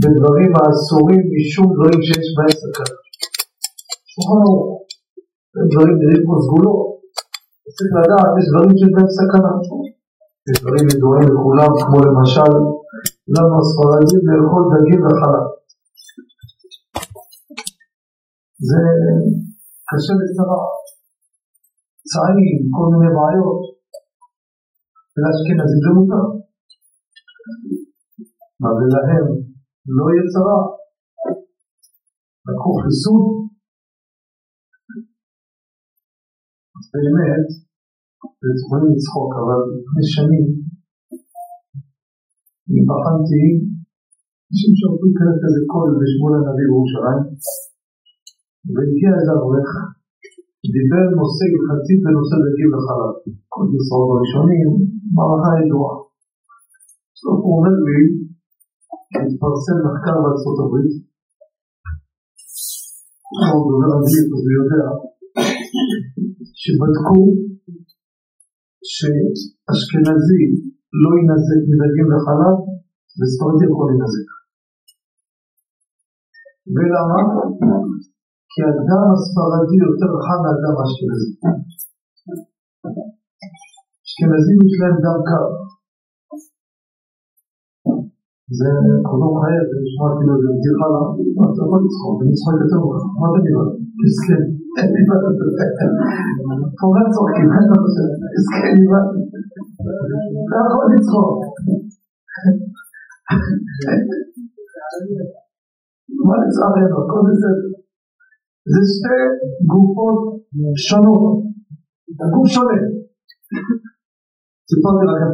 [0.00, 2.96] בדברים האסורים משום דברים שיש בהם סכנה.
[4.12, 4.66] שולחן ערוך.
[5.72, 6.80] דברים נראים כמו סגולות.
[7.76, 9.52] צריך לדעת, יש דברים שיש בהם סכנה.
[10.48, 12.52] יש דברים ידועים לכולם, כמו למשל,
[13.34, 15.46] לנו הספרדים לאכול דגים וחלב.
[18.68, 18.80] זה
[19.88, 20.60] קשה לצרה.
[22.10, 23.60] צעים, כל מיני בעיות.
[25.12, 26.24] ולאשכנזים זה מותר.
[28.60, 29.26] מה ולהם
[29.96, 30.60] לא יהיה צרה.
[32.46, 33.22] לקחו חיסון.
[36.76, 37.48] אז באמת,
[38.24, 40.46] אתם יכולים לצחוק, אבל לפני שנים
[42.66, 43.44] אני בחנתי
[44.48, 47.22] אנשים שעבדו כאלה כזה קול בשמואל הנביא בירושלים
[48.72, 49.70] והגיע איזה אברך
[50.74, 53.12] דיבר נושא הלכתי בנושא דגים וחלב.
[53.52, 54.68] כל גרסאות הראשונים,
[55.14, 55.94] מערכה ידועה.
[57.12, 58.00] בסוף הוא אומר לי,
[59.16, 60.94] התפרסם מחקר בארצות הברית,
[63.52, 64.86] הוא דובר אנגלית, אז הוא יודע,
[66.62, 67.20] שבדקו
[68.92, 70.42] שאשכנזי
[71.02, 72.56] לא ינזק מדגים וחלב,
[73.18, 74.28] וספרדי יכול לנזק.
[76.74, 77.20] ולמה?
[78.50, 81.30] כי הדם הספרדי יותר חם מהדם האשכנזי.
[84.04, 85.46] אשכנזים יש להם דם קר.
[88.56, 88.68] זה
[89.06, 91.00] כבודו חייב, זה נשמע כאילו זה בדיחה לה,
[91.50, 93.66] אתה יכול לצחוק, אני צוחק יותר ממך, מה אתה נראה?
[94.02, 94.42] מסכן,
[94.78, 95.26] אין לי בעיה,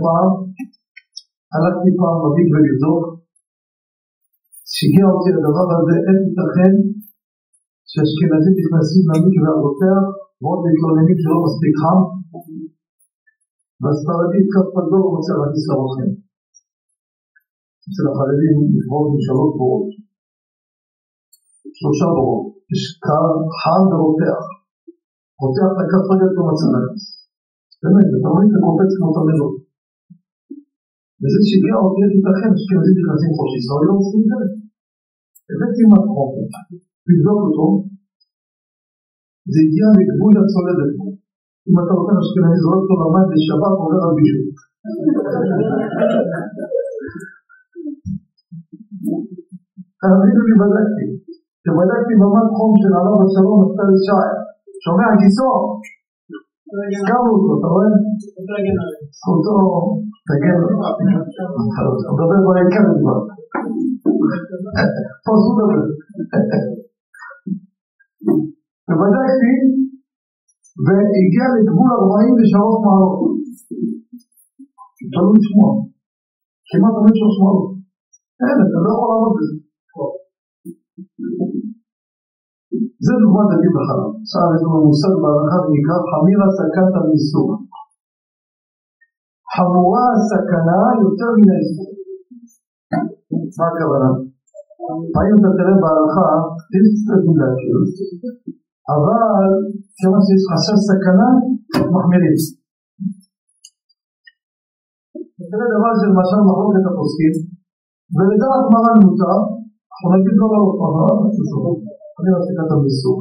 [0.05, 0.15] פה
[1.55, 3.03] הלכתי פעם במקווה לבדוק,
[4.73, 6.73] שהגיע אותי הדבר הזה, איך ייתכן
[7.91, 10.05] שאשכנזים נכנסים למקווה הרותח
[10.41, 12.01] ועוד מתלוננים שלא מספיק חם,
[13.81, 16.11] והספרדית כף פגור רוצה להכניס לרוחם.
[17.87, 18.85] אצל החרדים יש
[19.15, 19.89] משלוש בורות,
[21.79, 22.45] שלושה בורות.
[22.73, 23.25] יש קו
[23.61, 24.41] חם ורותח.
[25.41, 26.95] רותח את הכף רגל כמו מצלמת.
[27.83, 29.64] באמת, אתה רואה את הקופץ כמו תרנגות.
[31.25, 34.53] וזה שהגיע עוד ילד ייתכן אשכנזים נכנסים חופשי, ישראל לא צריכים לדעת.
[35.51, 36.31] הבאתי מקום,
[37.09, 37.67] לבדוק אותו,
[39.53, 41.07] זה הגיע לגבול הצולדת פה.
[41.69, 44.47] אם אתה רוצה אשכנזי זורק אותו למים בשבת עובר על בישול.
[50.01, 51.07] תאמינו לי בדקתי.
[51.65, 54.27] שבדקתי ממש חום של עליו השלום נפתלי שי,
[54.85, 55.51] שומע גיסו?
[56.93, 57.89] הזכרנו אותו, אתה רואה?
[59.19, 59.55] זכותו,
[60.29, 63.19] תגן, הוא מדבר בעיקר כבר.
[65.25, 65.83] פה זו דבר.
[68.89, 69.55] ובדקתי,
[70.85, 73.19] והגיע לגבול 43 מעלות.
[75.13, 75.71] תלוי לשמוע.
[76.69, 77.69] כמעט 5 מעלות.
[78.43, 79.57] אין, אתה לא יכול לעמוד בזה.
[83.05, 84.11] זה דוגמת דגים בחלב.
[84.25, 87.49] עכשיו יש לנו מושג בהלכה ונקרא חמירה סכת המיסור.
[89.55, 91.91] חמורה הסכנה יותר מן האיסור.
[93.59, 94.11] מה הכוונה?
[95.17, 96.29] האם אתה תראה בהלכה,
[96.75, 97.77] יש קצת להכיר,
[98.95, 99.51] אבל
[99.99, 101.29] כיוון שיש חשש סכנה,
[101.95, 102.37] מחמירים.
[105.51, 107.35] תראה דבר של משל מחלוקת הפוסקים,
[108.15, 109.39] ולדעת מרן מותר,
[109.91, 111.19] אנחנו נגיד לא לעלות פעם,
[112.15, 113.19] חמיר הסקת המיסור.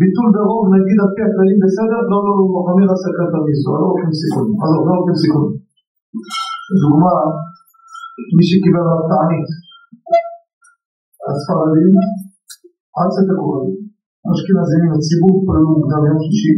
[0.00, 4.12] ביטול ברוב נגיד על פי הכללים בסדר, לא לא לא חמיר הסקת המיסור, לא לוקחים
[4.20, 5.46] סיכון, עזוב, לא לוקחים סיכון.
[6.82, 7.14] דוגמה,
[8.36, 9.48] מי שקיבל על תענית,
[11.28, 11.92] הספרדים,
[12.96, 13.66] עד צאת הכהן,
[14.30, 16.54] אשכנזים הציבור פרלו מוקדם יום שישי,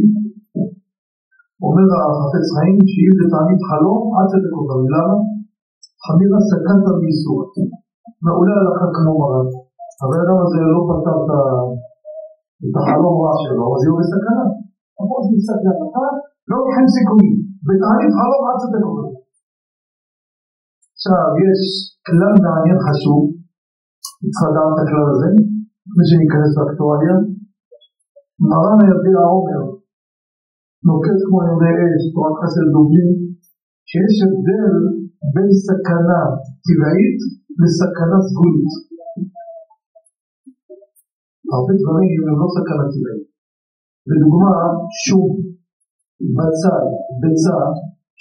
[1.65, 5.15] אומר החפץ חיים שהיא בתענית חלום עד צאת הכהן, למה?
[6.03, 7.39] חמיר הסקת המיסור,
[8.25, 9.47] מעולה הלכה כמו מרן.
[10.01, 11.29] הבן אדם הזה לא פתר את
[12.79, 14.45] החלום רע שלו, אז יהיו בסכנה.
[14.99, 15.71] אמרו, זה בסכנה,
[16.49, 17.35] לא לוקחים סיכויים.
[17.67, 19.03] בתענית חלום עד שאתה קורא.
[20.95, 21.61] עכשיו, יש
[22.07, 23.21] כלל מעניין חשוב,
[24.33, 25.29] צריך לדעת את הכלל הזה,
[25.85, 27.15] לפני שניכנס לאקטואליה.
[28.49, 29.63] מרן היביע העומר,
[30.87, 33.11] נוקט כמו ימי אש, תורת חסד דוגלים,
[33.89, 34.75] שיש הבדל
[35.33, 36.21] בין סכנה
[36.65, 37.19] טבעית
[37.61, 38.73] לסכנה סגולית.
[41.53, 43.27] הרבה דברים הם לא סכנה טבעית.
[44.09, 44.53] לדוגמה,
[45.03, 45.29] שום,
[46.37, 46.85] בצל,
[47.21, 47.59] ביצה,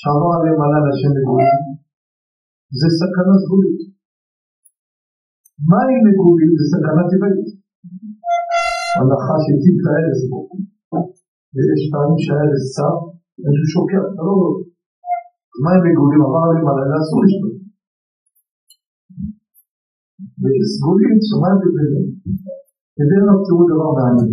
[0.01, 1.61] שעבר עליהם עלה לשם מגורים,
[2.79, 3.81] זה סכנה סגולית.
[5.71, 7.49] מים נגולים זה סכנה טבעית.
[8.99, 10.41] הלכה שטיל את הארז בו.
[11.55, 12.95] ויש פעמים שהארז צר,
[13.45, 14.63] מישהו שוקע, אתה לא רואה.
[15.65, 17.57] מים נגולים אמר להם על הלילה אסור לשתות.
[20.43, 21.59] וסגולים שמים
[22.97, 23.07] בגלים.
[23.07, 24.33] כדי לא תראו דבר מעניין.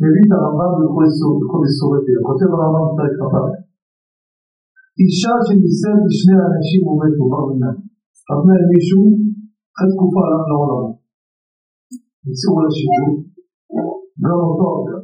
[0.00, 0.72] מביא את הרמב"ם
[1.40, 3.62] בכל איסורי כותב הרמב"ם בפרק כ"א
[5.00, 7.76] אישה שנישאת לשני אנשים ומתו, בר מינן.
[8.26, 9.02] חתנה עם מישהו,
[9.72, 10.90] אחרי תקופה הלך לעולמו.
[12.26, 13.10] הציעו לה שידור,
[14.24, 15.02] גם אותו אגב.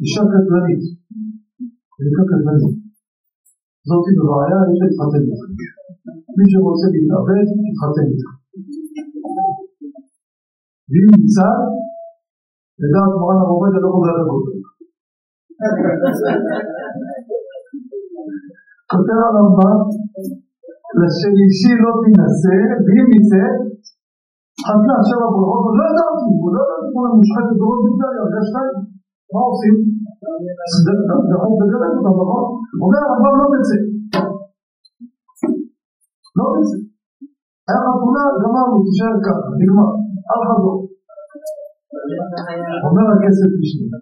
[0.00, 0.82] אישה קטלנית,
[2.00, 2.76] אישה קטלנית.
[3.88, 5.46] זאתי בבעיה, יש להתחתן איתה.
[6.36, 8.30] מי שרוצה להתאבד, יתחתן איתה.
[10.90, 11.48] ואם נמצא,
[12.80, 14.56] לדעת מורן הרובד, לא חוזר לגודל.
[18.90, 19.78] כותב הרמב"ם,
[21.00, 23.44] לשלישי לא תינשא, ואם יצא,
[24.66, 28.76] חתנה עכשיו הברכות, לא ידעתי, הוא לא ידעתי כמו למושחת לדורות בגלל הרגע שתיים,
[29.32, 29.76] מה עושים?
[31.30, 32.44] דחוף לגרש אותם, נכון?
[32.82, 33.78] אומר הרמב"ם לא תצא.
[36.38, 36.78] לא תצא.
[37.68, 39.90] היה חתונה, גמרנו, תישאר ככה, נגמר,
[40.30, 40.78] אל חזור.
[42.86, 43.98] אומר הכסף משנה.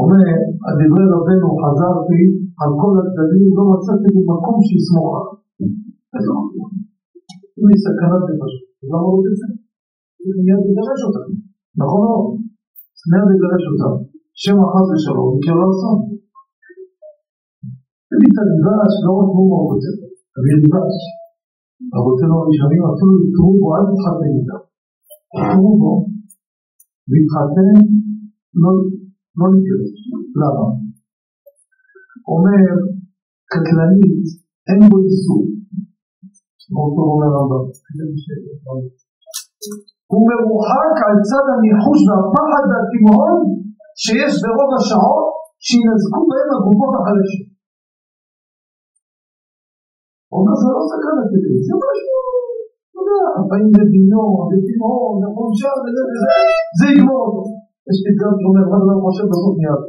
[0.00, 0.24] אומר,
[0.66, 2.22] על דברי רבנו חזרתי
[2.62, 5.36] על כל הצדדים, לא מצאתי במקום שיסמוך עליו.
[7.58, 9.48] אם סכנת נפשות, אז למה לא תצא?
[10.44, 11.28] מיד תגרש אותם,
[11.80, 12.18] נכון או?
[13.10, 13.94] מיד תגרש אותם.
[14.40, 15.98] שמא חס ושלום, יקרה לו אסון.
[18.10, 20.96] תביא את הדבש, לא רק הוא רבותינו, תביא דבש.
[21.96, 24.62] רבותינו הראשונים אפילו יתרו בו, אל תתחתן איתם.
[25.36, 25.92] יתרו בו,
[27.10, 27.76] להתחתן,
[28.62, 28.70] לא
[29.38, 29.92] לא נתגרש.
[30.40, 30.66] למה?
[32.32, 32.66] אומר,
[33.52, 34.24] קטלנית,
[34.68, 35.42] אין בו איסור.
[36.78, 37.64] אותו אומר הרמב"ם.
[40.10, 43.38] הוא מרוחק על צד הניחוש והפחד והתימהון
[44.02, 45.24] שיש ברוב השעות
[45.66, 47.46] שינזקו בהם הגופות החלשים.
[50.30, 50.82] הוא אומר זה לא
[51.30, 52.09] טבעית, זה משהו,
[53.10, 56.34] אתה יודע, באים לדמיון, לתימהון, לחולשה וזה וזה,
[56.78, 57.30] זה יגמור.
[57.88, 59.82] יש פתגם שאומר, מה דבר חושב בסוף מיד.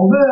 [0.00, 0.28] אומר,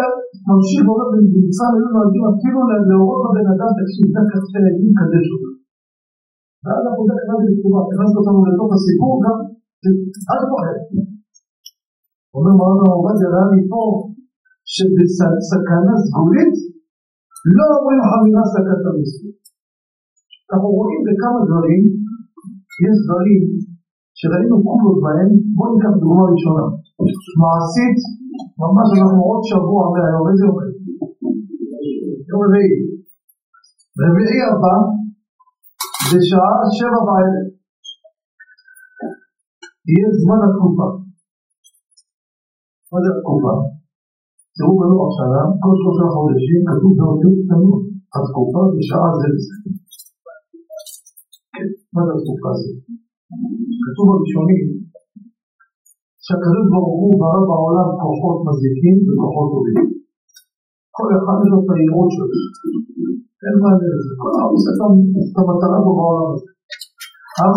[0.48, 2.58] ממשיך ואומר, ונמצא היו נוהגים אפילו
[2.88, 5.50] להורות לבן אדם, תקשיב, זה כזה להגיד קדש אותו.
[6.64, 9.38] ואז עבודה קראתי לתגובה, הכנסת אותנו לתוך הסיפור גם,
[10.30, 10.76] אל תפחד.
[12.34, 13.82] אומר מרן עובדיה ראה מפה
[14.72, 16.54] שבסכנה סגולית
[17.56, 19.36] לא אומרים חמירה סכת המסגור.
[20.50, 21.82] אנחנו רואים בכמה דברים,
[22.86, 23.42] יש דברים
[24.18, 26.66] שראינו כולו בהם, בואו ניקח דוגמה ראשונה.
[27.40, 27.98] מעשית,
[28.62, 30.56] ממש אנחנו עוד שבוע מהיום, איזה יום?
[32.28, 32.74] יום רביעי.
[34.02, 34.76] רביעי הבא,
[36.10, 37.46] בשעה שבע בערב.
[39.90, 40.88] יהיה זמן התקופה.
[42.90, 43.54] מה זה התקופה?
[44.56, 47.82] תראו בלוח שנה, כל שלושה חודשים כתוב באותיות קטנות,
[48.16, 49.28] התקופה בשעה זה
[51.96, 52.76] מה זה התקופה הזאת?
[53.84, 54.66] כתוב בראשונים
[56.24, 59.86] שהקדוש ברוך הוא ברא בעולם כוחות מזיקים וכוחות טובים.
[60.96, 62.38] כל אחד יש לו את הייעוד שלו.
[63.44, 64.12] אין מה לזה.
[64.22, 64.70] כל עושה
[65.30, 66.48] את המטרה פה בעולם הזה.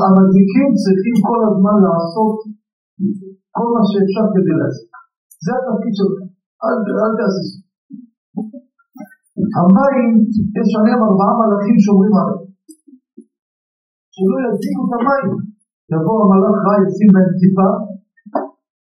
[0.08, 2.36] המזיקים צריכים כל הזמן לעשות
[3.55, 4.91] כל מה שאפשר כדי להזיק.
[5.46, 6.27] זה התפקיד שלכם.
[7.03, 7.48] אל תעשו.
[9.58, 10.10] המים,
[10.60, 12.49] יש עליהם ארבעה מלאכים שאומרים עליהם.
[14.19, 15.29] שלא יזיקו את המים.
[15.93, 17.69] יבוא המלאך רע ישים בהם טיפה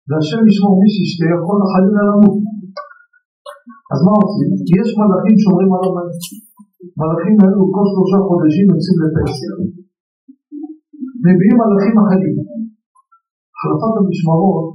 [0.08, 2.38] והשם ישמור מי שישתה יכול חלילה למות.
[3.92, 4.50] אז מה עושים?
[4.66, 6.12] כי יש מלאכים שאומרים על המים.
[7.00, 9.52] מלאכים האלו כל שלושה חודשים יוצאים לפנסיה.
[11.26, 12.36] מביאים מלאכים אחרים.
[13.56, 14.68] החלפת המשמרות,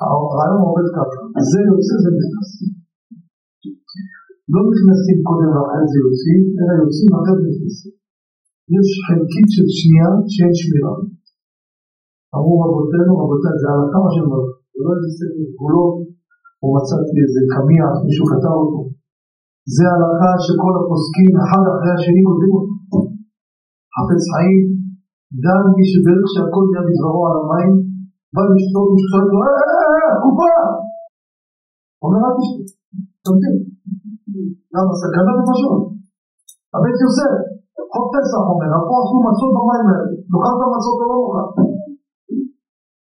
[0.00, 1.20] הרעיון עובד ככה,
[1.50, 2.50] זה יוצא זה נכנס.
[4.54, 8.01] לא נכנסים קודם ואחרי זה יוצאים, אלא יוצאים אחרי זה נכנסים.
[8.76, 10.94] יש חלקית של שנייה שאין שמירה.
[12.34, 15.96] אמרו רבותינו, רבותיי, זה הלכה מה שהם אמרו, זה לא איזה ספר גבולות,
[16.62, 18.80] או מצאתי איזה קמיע, מישהו כתב אותו.
[19.76, 22.72] זה הלכה שכל הפוסקים אחד אחרי השני כותבים אותו.
[23.94, 24.62] חפץ חיים,
[25.44, 27.72] גם מי שדרך שהכל נהיה מדברו על המים,
[28.34, 30.10] בא לשתות צועק לו, אה, אה, אה,
[37.04, 37.34] יוסף,
[37.92, 41.46] חוק פסח אומר, פה עשו מצות במים האלה, נאכל את המצות או לא נאכל.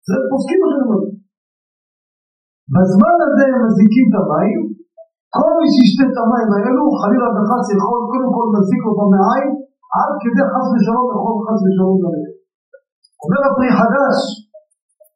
[0.09, 1.01] זה פוסקים אומר.
[2.75, 4.61] בזמן הזה הם מזיקים את המים,
[5.37, 9.51] כל מי שישתה את המים האלו, חלילה וחס יכול קודם כל להזיק לו במעיים,
[9.97, 12.37] עד כדי חס ושלום יכול חס ושלום ללכת.
[13.23, 14.19] אומר הפרי חדש,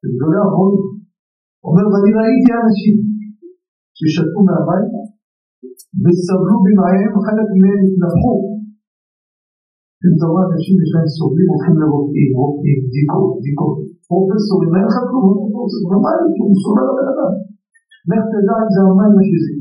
[0.01, 0.87] בגדולי האחרונים,
[1.67, 2.97] אומר ואני ראיתי אנשים
[3.99, 4.87] ששתו מהמים
[6.03, 8.35] וסבלו במעיהם, חלק מהם התנפחו.
[10.17, 13.77] אתה רואה אנשים יש להם סובלים, הולכים לרופאים, רופאים, בדיקות, בדיקות.
[14.09, 15.39] פרופסורים, אין לך כלום,
[15.73, 17.33] זה נורמלי, כי הוא סובל על הבן
[18.09, 19.61] לך תדע אם זה המים מה שהזיק.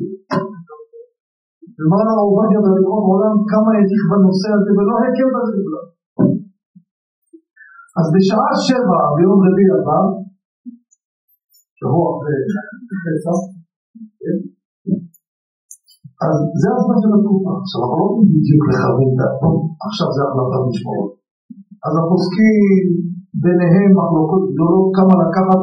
[1.77, 5.88] ומרן עובדיה בדרום העולם כמה העריך בנושא הזה ולא הקל בזה בכלל.
[8.00, 10.00] אז בשעה שבע ביום רביעי הבא,
[11.79, 12.38] שבוע אחרי
[13.00, 13.39] פסח,
[14.22, 14.38] כן?
[16.26, 17.52] אז זה הזמן של התקופה.
[17.64, 21.12] עכשיו אנחנו לא יודעים בדיוק לכוון את הכל, עכשיו זה החלטה משמעות.
[21.86, 22.86] אז הפוסקים
[23.44, 25.62] ביניהם מחלוקות גדולות כמה לקחת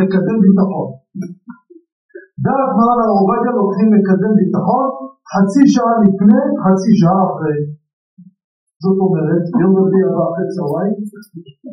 [0.00, 0.88] מקדם ביטחון.
[2.44, 4.86] דעת מרן הרב לוקחים מקדם ביטחון
[5.32, 7.58] חצי שעה לפני, חצי שעה אחרי.
[8.84, 10.96] זאת אומרת, יום רביעי הבא אחרי צהריים,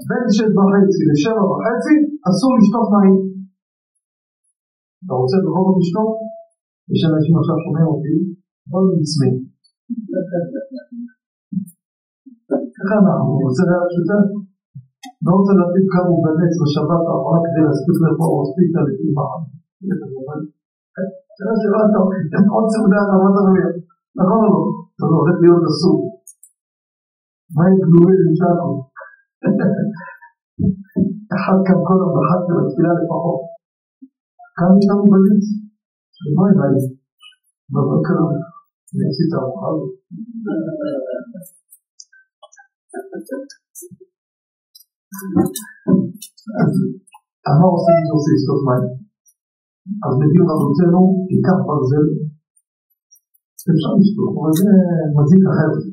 [0.09, 1.95] בין שש וחצי לשבע וחצי,
[2.29, 3.15] אסור לשתות מים.
[5.03, 6.11] אתה רוצה בכל זאת לשתות?
[6.93, 8.15] יש אנשים עכשיו שומעים אותי,
[8.69, 9.29] בואו נצמא.
[12.77, 14.17] ככה אנחנו, רוצה לדעת פשוטה?
[15.25, 19.39] לא רוצה להבין כמה הוא בנץ בשבת האחרונה כדי להספיק לפה הוספיטה לפי מחר.
[21.35, 21.99] שאלה שלא אתה
[22.71, 23.67] צמודה על רמת הרביע.
[24.19, 24.61] נכון או לא?
[24.93, 25.97] אתה לא הולך להיות אסור.
[27.55, 28.71] מים גלויים נשארנו.
[31.35, 33.39] אחד כאן קודם ואחד בתפילה לפחות.
[34.57, 35.45] כאן יש לנו בליץ.
[36.23, 36.83] ומה עם לי?
[37.73, 38.19] בבקר,
[38.93, 39.93] אני עשיתי ארוחה הזאת.
[47.47, 48.85] אז מה עושים מי שעושה לשתות מים?
[50.05, 51.01] אז מביאים רבותינו,
[51.33, 52.05] ייקח ברזל,
[53.71, 54.73] אפשר לשתות, אבל זה
[55.17, 55.83] מזיק אחרת.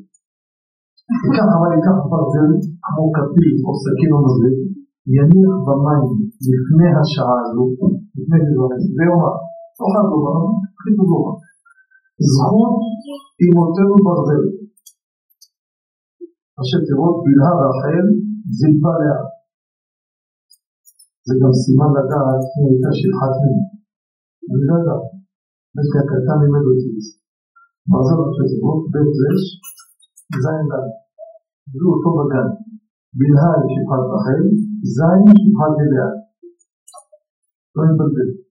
[1.25, 2.51] ייקח אבל ייקח ברזל,
[2.85, 4.55] כמו כפיל או סכין או מזיק,
[5.17, 6.05] יניח במים
[6.51, 7.65] לפני השעה הזו,
[8.17, 8.63] לפני שזה
[8.97, 9.35] ויאמר,
[9.77, 10.37] חייב לומר,
[10.75, 11.35] החליטו לומר,
[12.33, 12.75] זכות
[13.43, 14.43] אמותינו ברזל.
[16.57, 18.05] ראשי תיבות בלהה רחל
[18.57, 19.27] זלפה לאט.
[21.27, 23.59] זה גם סימן לדעת אם הייתה שפחת מין.
[24.49, 24.97] אני לא יודע,
[25.91, 27.13] לי הקטן לימד אותי את זה.
[27.89, 29.43] ברזל ראשי תיבות, בית רש,
[30.43, 30.87] זין דן.
[31.71, 32.47] גילו אותו בגן.
[33.17, 34.41] בלהה שפחת רחל,
[34.95, 36.15] זין שפחת לאט.
[37.75, 38.44] לא נתבלבל.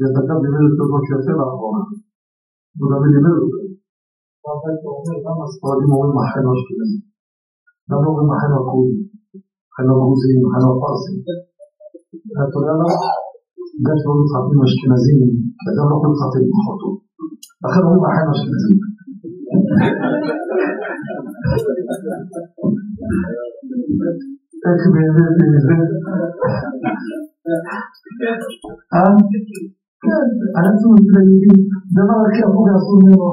[0.00, 1.82] וכתב לימד אותו כמו שיוצא לאחרונה.
[2.78, 3.60] הוא גם לימד אותו.
[5.26, 7.02] למה הספרדים אומרים אחינו אשכנזים?
[7.88, 9.00] למה לא אומרים אחינו הכורדים?
[9.70, 11.16] אחינו הגרוזים, אחינו הפרסים.
[12.44, 12.96] אתה יודע למה?
[13.78, 15.18] בגלל שלא מתחתנים אשכנזים,
[15.60, 16.88] כי אדם לא יכול להתחתן עם אחותו.
[17.64, 18.78] לכן אומרים אחינו אשכנזים.
[24.64, 25.64] איך באמת באמת
[28.94, 29.77] אה?
[30.04, 30.26] כן,
[30.60, 31.58] אנחנו מתלמידים,
[31.98, 33.28] דבר הכי הפוך יעשו ממנו.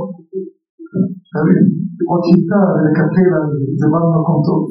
[2.09, 3.47] עוד שיטה ולקטל על
[3.79, 4.61] זה בא ממקום טוב.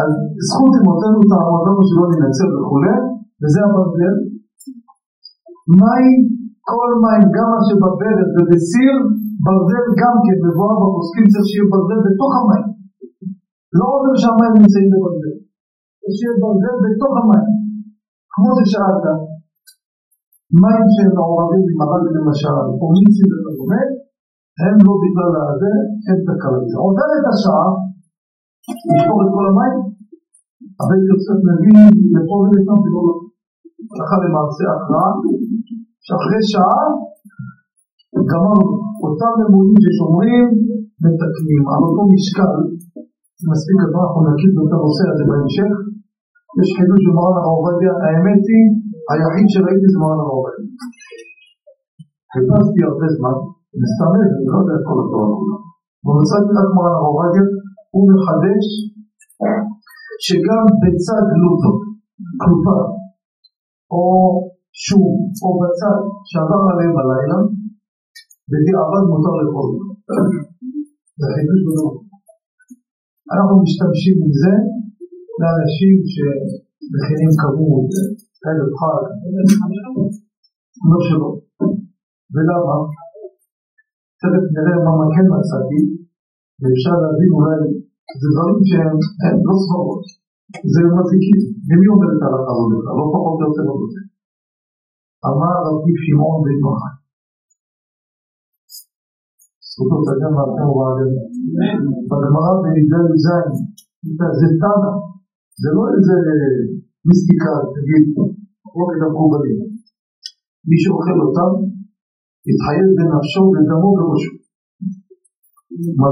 [0.00, 0.10] אז
[0.48, 2.96] זכות אמותינו תעמודנו שלא ננצל וכולי,
[3.40, 4.16] וזה הברזל.
[5.80, 6.18] מים,
[6.70, 8.94] כל מים, גם מה שבברד ובסיר,
[9.44, 12.66] ברזל גם כן, מבואר בפוסקים צריך שיהיה ברזל בתוך המים.
[13.78, 15.36] לא אומר שהמים נמצאים בברזל,
[16.16, 17.48] שיהיה ברזל בתוך המים.
[18.32, 19.04] כמו ששאלת,
[20.62, 23.82] מים שהם מעורבים עם הרג למשל, או מיצי וכדומה,
[24.62, 25.72] הם לא בגלל הזה,
[26.06, 26.60] אין תקלה.
[26.84, 27.68] עוברת השעה,
[28.90, 29.76] לשפוך את כל המים,
[30.80, 31.82] הבית יוסף מביא
[32.14, 33.14] לפה ולשם ולא לא.
[33.92, 35.12] הלכה למעשה הכרעה,
[36.04, 36.82] שאחרי שעה,
[38.30, 38.66] גמרנו,
[39.04, 40.46] אותם ממונים ששומרים,
[41.02, 42.56] מתקנים, על אותו משקל,
[43.52, 45.72] מספיק הדבר, אנחנו נקיף את הנושא הזה בהמשך,
[46.60, 48.66] יש חידוש של מרן הרב עובדיה, האמת היא,
[49.10, 50.66] היחיד שראיתי זה מרן הרב עובדיה.
[52.32, 53.36] חיפשתי הרבה זמן,
[53.82, 55.58] מסתמך, אני לא יודע את כל התורה כולה.
[56.04, 57.44] ומצאתי רק מרן הרב עובדיה,
[57.94, 58.64] הוא מחדש
[60.26, 61.72] שגם בצד לוטו,
[62.40, 62.78] כלופה,
[63.92, 64.04] או
[64.86, 65.10] שום,
[65.42, 66.00] או בצד
[66.30, 67.38] שעבר עליהם בלילה,
[68.50, 69.70] בדיעבד מותר לאכול.
[71.18, 71.94] זה חידוש גדול.
[73.32, 74.54] אנחנו משתמשים עם זה
[75.40, 77.90] לאנשים שמכינים כמות,
[78.78, 79.02] חג,
[80.90, 81.30] לא שלא.
[82.32, 82.76] ולמה?
[84.20, 85.80] תכף נראה מה כן מצאתי,
[86.60, 87.60] ואפשר להבין אולי,
[88.20, 88.96] זה דברים שהם
[89.48, 90.02] לא סברות,
[90.72, 91.40] זה מזיקים.
[91.68, 92.82] למי אומר את ההלכה הזאת?
[92.98, 94.02] לא פחות או יותר לא רוצה.
[95.28, 96.94] אמר רבי שמעון בן מחי.
[99.68, 101.12] זכותו תגן מלכם ובעדם.
[102.08, 103.26] בגמרא בנידל י"ז,
[104.38, 104.92] זה תנא,
[105.62, 106.16] זה לא איזה
[107.06, 108.04] מיסטיקה, תגיד,
[108.76, 109.58] לא כדמקובלים.
[110.68, 111.50] מי שאוכל אותם,
[112.48, 114.34] יתחייב בנפשו ובדמו ובראשו.
[116.00, 116.06] מה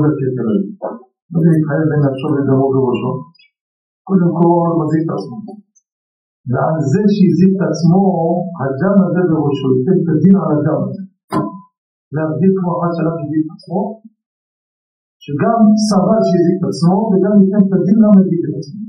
[0.00, 0.64] זה הקטע הזה?
[1.30, 3.12] מה זה להתחייב בנפשו ובדמו ובראשו?
[4.08, 5.38] קודם כל מזיק את עצמו.
[6.50, 8.02] ועל זה שהזיק את עצמו,
[8.60, 11.02] הדם הזה בראשו, ייתן את הדין על הדם הזה.
[12.14, 13.80] להבדיל כמו אחד שלב הזיק את עצמו,
[15.24, 18.83] שגם סבל שהזיק את עצמו, וגם ייתן את הדין למה הזיק את עצמו.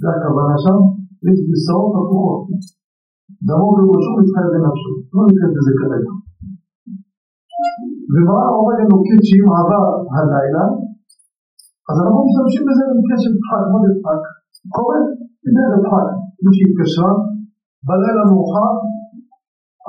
[0.00, 0.78] זה הכוונה שם,
[1.26, 2.42] יש גרסאות הפוכות.
[3.46, 6.12] דמו בראשו מתחייב בנפשו, לא ניכנס לזה כרגע.
[8.12, 10.64] ומה עובד אלוקית שאם עבר הלילה,
[11.88, 14.22] אז אנחנו משתמשים בזה במקרה של פחק, מה זה פחק?
[14.76, 15.00] קורה,
[15.72, 16.08] זה פחק,
[16.42, 17.12] מי שהתקשרה,
[17.88, 18.72] בלילה מאוחר,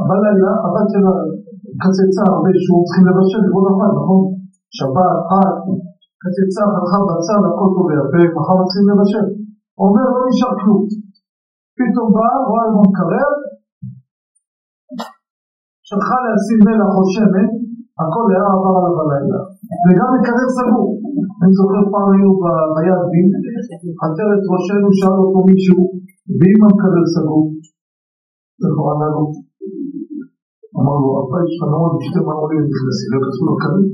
[0.09, 1.13] בלילה הבת שלה
[1.81, 4.21] קצצה הרבה שהוא צריכים לבשל לכבוד החג, נכון?
[4.77, 5.53] שבת, חג,
[6.21, 9.27] קצצה, הלכה בצד, הכל טוב ויפה, מחר צריכים לבשל.
[9.83, 10.83] אומר לא נשאר כלום.
[11.79, 13.29] פתאום בא, רואה על במקרר,
[15.87, 17.47] שלחה להשים מלח או שמן,
[18.01, 19.41] הכל היה עבר עליו בלילה.
[19.85, 20.89] וגם מקרר סגור.
[21.41, 22.31] אני זוכר פעם היינו
[22.75, 23.23] ביד בי,
[24.01, 25.79] חתרת ראשנו, שאל אותו מישהו,
[26.37, 27.43] ואם המקרר סגור?
[28.89, 29.23] ענה לו?
[30.79, 33.87] אמר לו, הבית שלך מאוד בשתי מעולים נכנסים, לא כתבו לו קרים.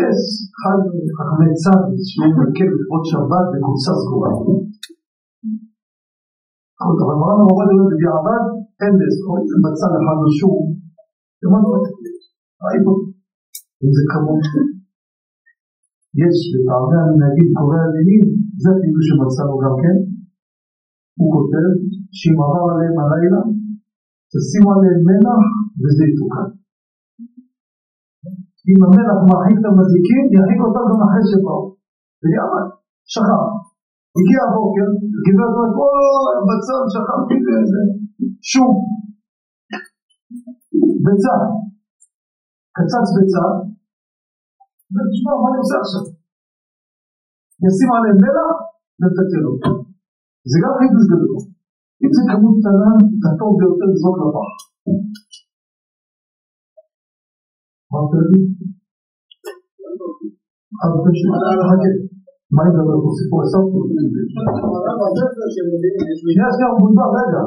[0.00, 0.20] יש
[0.56, 4.32] אחד מחכמי צד שהוא מקל לכבוד שבת בקבוצה סגורה.
[6.82, 8.44] אבל מרן הרב אומר בדיעבד
[8.82, 10.58] אין לזה, בצד אחד רשום,
[12.64, 12.92] ראינו,
[13.82, 14.44] אם זה כמות.
[16.22, 18.24] יש בטעמי המנהגים קורא הדינים,
[18.62, 19.96] זה החידוש שמצאנו גם כן.
[21.18, 21.70] הוא כותב
[22.18, 23.42] שאם עבר עליהם הלילה,
[24.32, 25.44] תשימו עליהם מלח
[25.80, 26.48] וזה יתוקן.
[28.68, 31.60] אם המלח מרחיק את המזיקים, ירחיק אותם גם אחרי שבאו.
[32.20, 32.66] בדיעבד,
[33.12, 33.42] שכח.
[34.18, 34.88] הגיע הבוקר,
[35.24, 37.82] גברת אומרת, אוי, בצל, שכחתי את זה.
[38.52, 38.74] שום.
[41.04, 41.34] ביצה.
[42.76, 43.44] קצץ ביצה.
[44.94, 46.04] ותשמע, מה אני עושה עכשיו?
[47.64, 48.56] ישים עליהם מלח
[49.00, 49.70] ותתקן אותו.
[50.50, 51.36] זה גם חידוש גדול.
[52.02, 54.50] אם זה כמות קטנה, את הטוב ביותר לזרוק לפח.
[57.96, 58.40] מה אתה יודע?
[60.82, 60.90] אז
[61.60, 61.90] תחכה.
[62.54, 63.08] מה אני מדבר פה?
[63.18, 63.60] סיפור עשו?
[66.20, 67.42] שנייה, שנייה, הוא מודבר, רגע.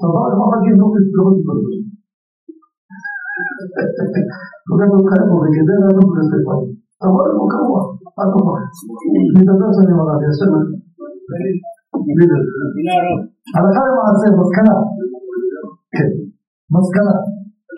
[0.00, 1.58] דבר כמו חגים, לא תתבלבל.
[4.66, 6.62] כל כך לא קיים פה, וגדר לנו כזה פעם.
[7.00, 7.80] תבוא לפה קבוע,
[8.18, 8.56] אל תבוא.
[9.36, 10.06] נדבר שאני אומר,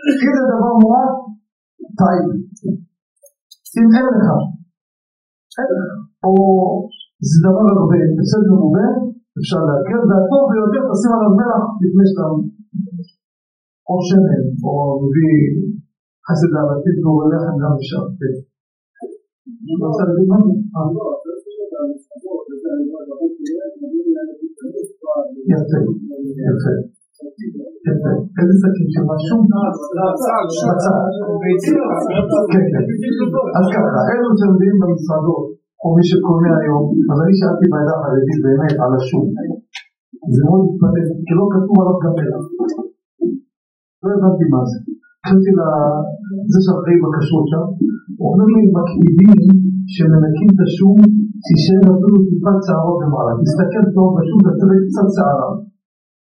[0.04, 0.28] אני אשב הלכה למעשה, מסקנה.
[0.28, 0.28] כן, מסקנה.
[0.28, 1.14] אם זה דבר מועט,
[1.98, 2.28] טעים.
[3.78, 4.28] אם אין לך,
[6.24, 6.32] או
[7.30, 8.86] זה דבר הרבה, בסדר מרובה,
[9.38, 12.26] אפשר להקל, והטוב ביותר תשים עליו מלח לפני שאתה
[13.88, 15.38] או שמן, או מביא
[16.26, 18.34] חסד לעבדית והוא לחם גם אפשר, כן.
[19.74, 20.38] אתה רוצה להגיד מה?
[25.52, 25.78] יפה,
[26.48, 26.74] יפה.
[28.38, 28.54] איזה
[29.10, 29.36] משהו?
[30.68, 31.02] בצד.
[32.52, 32.84] כן, כן.
[33.58, 35.44] אז ככה, אלו שלומדים במסעדות,
[35.82, 39.26] או מי שקונה היום, אז אני שאלתי בעדה החרדית באמת על השום.
[40.34, 42.44] זה מאוד מתפלא, כי לא כתוב עליו גם מלח.
[44.02, 44.78] לא הבנתי מה זה.
[45.24, 47.64] חשבתי לזה שאחראי בכשרות שם,
[48.18, 49.38] הוא אומר לי מקפידים
[49.94, 50.98] שמנקים את השום,
[51.44, 53.32] שישאר אפילו טיפת שערות למעלה.
[53.44, 55.50] תסתכל טוב בשום, תצא קצת שערה.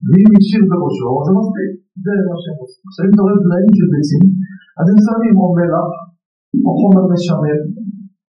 [0.09, 1.71] ואם השאיר בראשו, זה מספיק,
[2.03, 2.83] זה מה שהם עושים.
[2.89, 4.25] עכשיו אם אתה רואה בלעים של ביצים,
[4.79, 5.91] אז הם שמים או מלח,
[6.65, 7.59] או חומר משמר,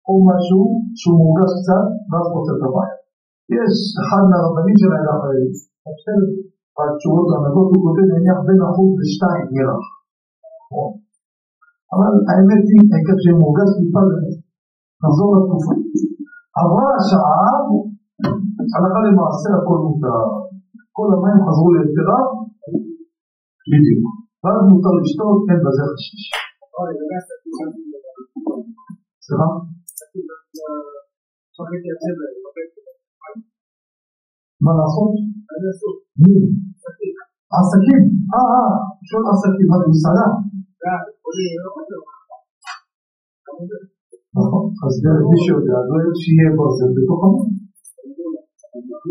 [0.07, 0.61] או משהו
[0.99, 2.97] שהוא מורגש קצת, ואז פוצע את הבעיה.
[3.57, 5.55] יש אחד מהרבנים של העדה החרדית,
[6.75, 9.83] בתשובות למדות הוא כותב נניח בין אחוז ושתיים מלח.
[11.93, 14.03] אבל האמת היא, העיקר שהם מורגש טיפה.
[15.03, 15.73] נחזור לתקופה.
[16.61, 17.49] עברה השעה,
[18.75, 20.44] הלכה למעשה הכל מותר.
[20.97, 22.19] כל המים חזרו ליתרה,
[23.71, 24.03] בדיוק.
[24.41, 26.19] ואז מותר לשתות, אין בזה חשש.
[29.25, 29.49] סליחה?
[34.65, 35.11] מה לעשות?
[37.57, 38.01] עסקים.
[38.33, 38.73] אה, אה,
[39.07, 40.27] שואל עסקים, מה זה מסעדה?
[44.37, 44.93] נכון, אז
[45.29, 47.65] מי שיודע, לא יהיה שיהיה ברזל בתוך המים.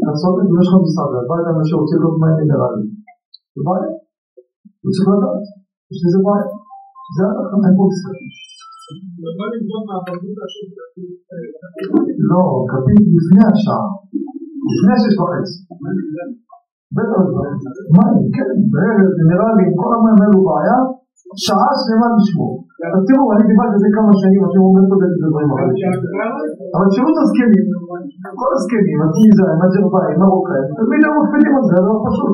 [0.06, 2.88] לעשות את זה, יש לך משרד, בא אדם שרוצה לקנות מים מינרליים,
[3.54, 3.90] זה בעיה,
[4.82, 5.44] הוא צריך לדעת,
[5.90, 6.46] יש לזה בעיה,
[7.14, 8.18] זה הלכה, משחק.
[12.30, 13.86] לא, כפית לפני השעה,
[14.72, 15.56] לפני שש וחצי.
[16.96, 17.22] בטח,
[17.96, 20.78] מים, כן, בערב, מינרלים, כל המים האלו בעיה,
[21.44, 22.52] שעה שלמה לשמור.
[22.94, 25.76] אז תראו, אני דיברתי על זה כמה שנים, אתם אומרים פה את הדברים אחרים.
[26.74, 27.66] אבל תראו את הזקנים,
[28.40, 32.32] כל הזקנים, התוניסאים, הג'רבאים, מרוקאים, תמיד הם מקפידים על זה, לא פשוט,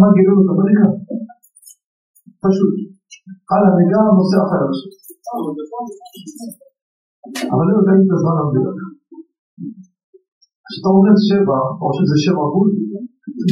[0.00, 0.86] מה גילו את הבדיקה?
[2.46, 2.74] פשוט.
[3.50, 4.92] הלאה, ניגע לנושא אחר עכשיו.
[7.52, 8.78] אבל לא יודעים את הזמן המדויק.
[10.66, 12.68] כשאתה אומר שבע, או שזה שבע בול,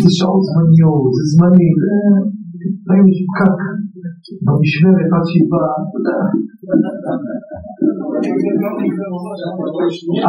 [0.02, 1.70] זה שעות זמניות, זה זמני,
[2.74, 3.58] לפעמים יש פקק
[4.46, 5.76] במשמרת עד שהיא באה.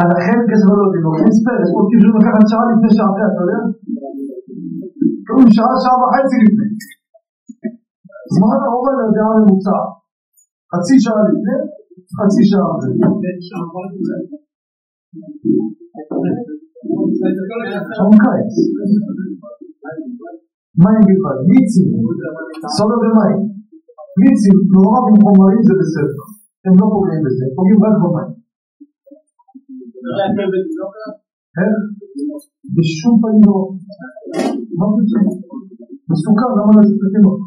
[0.00, 0.46] על החלק
[0.84, 3.60] יודעים, לוקחים ספר, יש פה כאילו לקחת שעה לפני אחרת, אתה יודע?
[5.26, 6.68] כאילו שעה, שעה וחצי לפני.
[8.34, 9.78] זמן הרוב הזה הממוצע,
[10.72, 11.56] חצי שעה לפני,
[12.18, 12.92] חצי שעה אחרי.
[17.96, 18.54] שעון קיץ.
[20.82, 21.88] מים בלבד, מיצים,
[22.76, 23.40] סודה ומים.
[24.20, 26.22] מיצים, מעורב עם חומרים זה בסדר.
[26.64, 28.30] הם לא פוגעים בזה, הם פוגעים רק במים.
[32.76, 33.58] בשום פנים לא.
[34.78, 35.26] מה פתאום?
[36.10, 37.40] מסוכר, למה לזה את התינוק?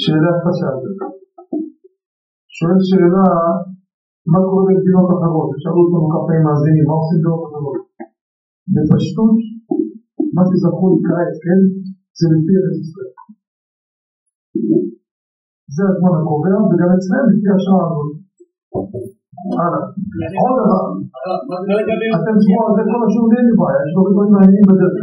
[0.00, 0.76] שאלה חשב.
[2.56, 3.26] שואל שאלה,
[4.32, 5.48] מה קורה במדינות אחרות?
[5.62, 7.78] שאלו אותנו כמה פעמים מאזינים, מה עושים במדינות אחרות?
[8.74, 9.36] בפשטות,
[10.36, 11.60] מה שזכו לקראת, כן?
[12.18, 13.12] זה לפי ארץ ישראל.
[15.76, 18.10] זה הזמן הקובע, וגם אצלם לפי השעה הזאת.
[19.62, 19.82] הלאה.
[20.42, 20.84] עוד דבר.
[22.16, 24.94] אתם תשמעו על זה כל השיעור אין לי בעיה, יש דברים מעניינים בדרך.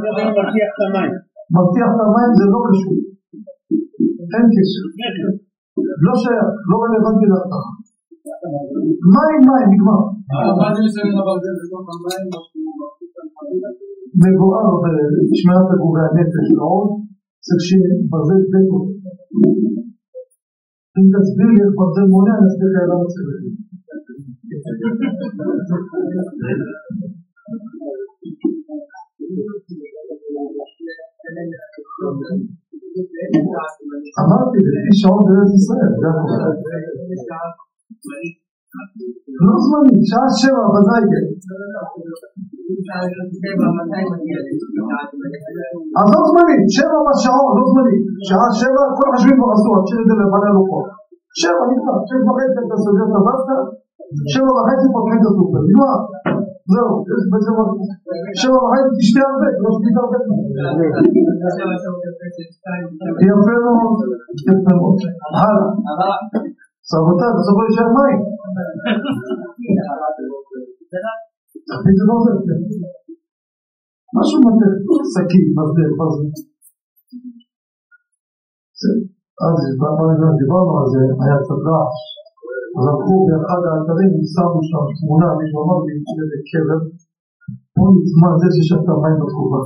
[1.56, 2.98] מבטיח את המים זה לא קשור.
[4.34, 4.84] אין קשר.
[6.06, 7.72] לא שייך, לא רלוונטי להבטחה.
[9.14, 10.02] מים מים, נגמר.
[14.24, 14.70] מבואר
[15.30, 16.90] בשמירת הגורי הנפש ועוד,
[17.46, 18.80] צריך שברזל דקו.
[20.98, 23.56] אם תסביר לי איך ברזל מונע, אני אסביר לך למה צריך להגיד.
[34.22, 37.63] אמרתי, לפי שעון בארץ ישראל, זה הכל.
[39.46, 41.26] לא זמני, שעה שבע ודאי כן.
[46.00, 47.98] עזוב זמני, שבע בשעון, לא זמני.
[48.28, 50.86] שעה שבע, כל החשבים כבר עשו, תשאיר את זה לבעלי הלוחות.
[51.42, 53.58] שבע נגמר, שש וחצי אתה סוגר את הבסטה,
[54.32, 55.98] שבע וחצי פותחים את הסופר, נגמר.
[56.74, 56.90] זהו,
[58.42, 60.20] שבע וחצי תשתה הרבה, לא שתית הרבה.
[63.28, 63.98] יפה מאוד,
[64.50, 64.98] יפה מאוד.
[65.42, 65.68] הלאה.
[66.92, 68.20] רבותיי, בסוף לא יישאר מים.
[74.18, 74.72] משהו מטר,
[75.14, 75.90] שקית, מטר,
[78.80, 78.92] זה?
[79.46, 79.58] אז
[80.42, 81.98] דיברנו על זה, היה קצת רעש.
[82.78, 86.80] אז הלכו באחד האתרים, שמו שם תמונה, מישהו אמר לי, איזה קבר,
[87.76, 89.62] בוא נצמא זה ששבת מים בתקופה.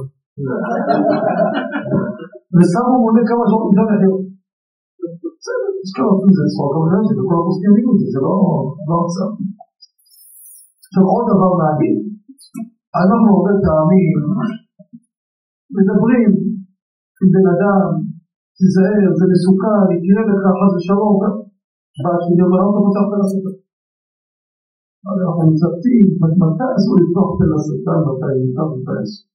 [2.55, 4.26] ושמו מונה כמה שעות מוקדם לחיות.
[5.47, 8.33] בסדר, יש עושים זה צחוק, אבל זה וכל הפוסקים יגידו את זה, זה לא
[8.89, 9.29] הרצאה.
[10.85, 11.97] עכשיו עוד דבר מעניין,
[13.01, 14.15] אנחנו הרבה פעמים
[15.75, 16.29] מדברים
[17.19, 17.87] עם בן אדם,
[18.57, 21.15] תיזהר, זה מסוכן, יקרה לך חס ושלום,
[22.01, 23.55] ואז אני אומר, למה אתה פותח פה לשטן?
[25.09, 26.07] אנחנו מצפים,
[26.41, 29.25] מתי אסור לפתוח פה לשטן, מתי מותר, מתי אסור.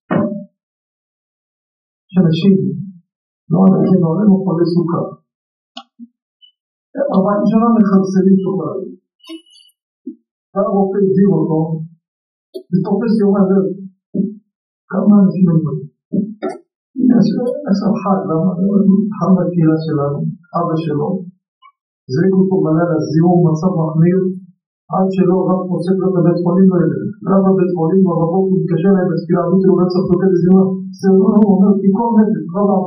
[2.08, 2.56] יש אנשים,
[3.52, 5.21] לא אנשים, אבל הם חולי סוכר.
[7.14, 8.94] ארבעים שנה מחלצלים שוקולדים.
[10.52, 11.60] בא הרופא הזהיר אותו,
[12.70, 13.76] ותופס יום הדרך.
[14.90, 15.80] כמה אנשים באים.
[17.16, 17.26] יש
[17.70, 18.20] עכשיו חג,
[19.16, 20.18] חג בקהילה שלנו,
[20.56, 21.08] אבא שלו,
[22.12, 24.20] זריק אותו בלילה, זיהום מצב מחמיר,
[24.94, 26.98] עד שלא רב פוסק לו את הבית חולים האלה.
[27.30, 30.68] רב הבית חולים בבוקר הוא מתקשר אליי בספירה, אמרתי לו, רצח תוקד זיהום,
[31.00, 32.84] זה לא, אומר, תיקור נפש, לא רב.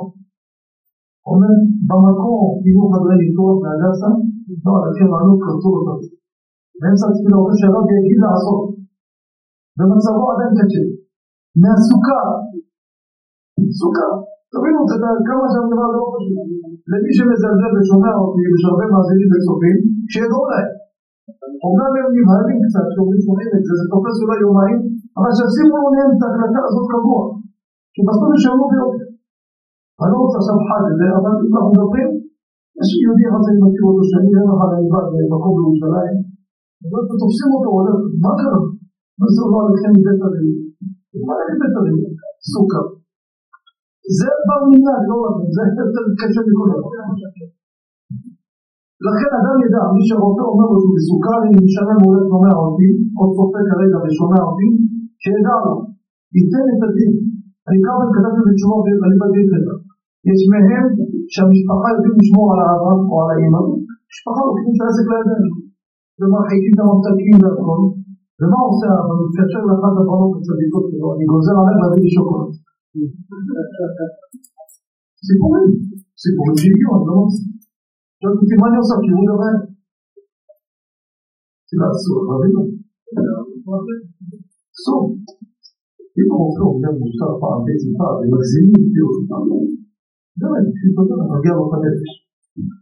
[1.31, 1.53] אומר,
[1.89, 4.09] במקום, קיבלו חדרי ניתוח בהדסה,
[4.65, 5.99] לא, אנשים עלו, קרצו אותם.
[6.79, 8.61] באמצע התפילה אומר שהרב יגיד לעשות.
[9.77, 10.83] ומצבו עדיין קשה.
[11.61, 12.27] מהסוכר.
[13.79, 14.11] סוכר.
[14.53, 14.79] תבינו,
[15.27, 16.47] כמה שהדבר לא פשוט.
[16.91, 19.77] למי שמזלזל ושומע אותי, יש הרבה מאזינים וצופים,
[20.11, 20.71] שידעו להם.
[21.65, 24.79] אומנם הם נבהלים קצת כשאומרים שומעים את זה, זה תופס אולי יומיים,
[25.17, 27.21] אבל שישימו להם את ההקלטה הזאת קבוע,
[27.93, 29.04] כי בסוף ישלמו ביותר.
[29.99, 32.10] אני לא רוצה עכשיו חג את זה, אבל אם אנחנו מדברים,
[32.79, 36.15] יש יהודי אחד שאני מכיר אותו שאני יום אחד אני בא במקום בירושלים,
[36.91, 38.62] ותופסים אותו, הוא אומר, מה קרה?
[39.19, 40.53] מה זה אומר לכם מבית הלוי?
[41.27, 42.01] מה לכם בית הלוי?
[42.51, 42.86] סוכר.
[44.17, 46.91] זה בר מנהג, לא רק זה יותר קשה מכל דבר.
[49.08, 52.89] לכן אדם ידע, מי שרופא אומר לו שהוא מסוכר, אם משלם הוא הולך שומע אותי,
[53.17, 54.67] או צופה כרגע ושומע אותי,
[55.23, 55.75] שידע לו,
[56.36, 57.13] ייתן את הדין.
[57.67, 59.73] אני כמה פעמים כתבתי בתשובה ואני בדין כזה.
[60.29, 60.85] יש מהם
[61.33, 63.61] שהמשפחה יודעים לשמור על האבא או על האמא,
[64.09, 65.53] משפחה לוקחים את העסק לידיים,
[66.19, 67.81] ומרחיקים את הממתקים והכל,
[68.39, 69.13] ומה עושה האבא?
[69.21, 72.51] מתקשר לאחת הבנות הצדיקות שלו, אני גוזר עליך להביא לי שוקולד.
[75.27, 75.69] סיפורים,
[76.23, 77.43] סיפורים שהגיעו, אני לא רוצה.
[78.19, 78.95] שואלת אותי מה אני עושה?
[79.03, 79.55] כי הוא דבר.
[81.67, 82.63] תראה, אסור, אבל לא.
[84.75, 85.01] אסור.
[86.17, 89.09] אם הרופא אומר מותר פעם בטיפה ומגזימים כאילו
[90.39, 92.12] באמת, כשהתבטא מגיע לו את הנפש.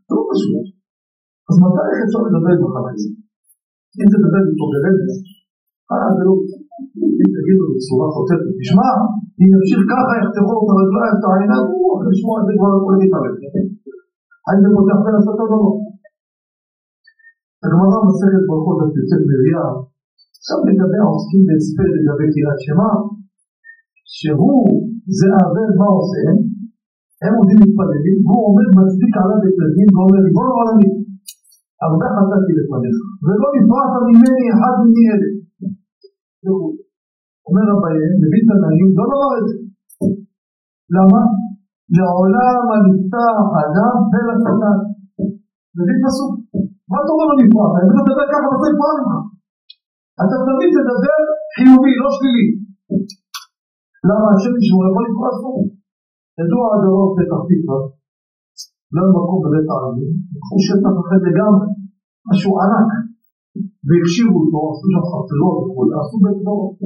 [0.08, 0.66] זה לא פשוט.
[1.50, 2.54] אז מתי איך אפשר לדבר
[2.90, 3.10] על זה?
[4.00, 5.14] אם תדבר איתו ברמז,
[5.90, 6.34] אה, זה לא...
[7.22, 8.90] אם תגידו בצורה חוטפת, תשמע,
[9.40, 12.96] אם נמשיך ככה, יחתכו את הרגליים, את העיניים, הוא אחרי לשמוע את זה כבר הכל
[13.02, 13.36] מתערב.
[14.46, 15.62] האם זה פותח בין הסתה או לא?
[17.64, 19.66] הגמרא מסכת ברכות על יוצאת מריה,
[20.38, 22.92] עכשיו לגבי העוסקים בהספר לגבי קריאת שמע,
[24.18, 24.64] שהוא,
[25.20, 26.24] זה העבר מה עושה,
[27.24, 30.90] הם עומדים מתפללים, והוא עומד מצדיק עליו את הדין ואומר ריבון העולמי,
[31.84, 35.30] הרבה חטאתי לפניך, ולא נפרעת ממני אחד מני אלה.
[37.48, 39.58] אומר אביהם, מביא תנאים, לא לומר את זה.
[40.96, 41.22] למה?
[41.98, 44.78] לעולם הנפתח אדם ולשטן.
[45.78, 46.34] מביא פסוק.
[46.90, 47.68] מה אתה אומר לו נפרע?
[47.78, 49.14] אני צריך לדבר ככה ואתה נפרע ממך.
[50.24, 51.20] אתה תמיד תדבר
[51.56, 52.48] חיובי, לא שלילי.
[54.10, 55.58] למה השם ישמור יכול לקרוא אסור?
[56.40, 57.80] ידוע הדרום פתח תקווה,
[58.96, 61.68] לא מקום בבית העלמין, לקחו שטח אחר לגמרי,
[62.30, 62.90] משהו ענק,
[63.88, 66.78] והכשירו אותו, עשו שם חצרות וכו', עשו בית דורות.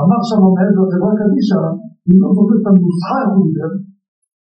[0.00, 1.62] אמר שם המנהל בחברה קדישא,
[2.08, 3.72] אם לא זוכר את הנוסחה איך הוא דיבר,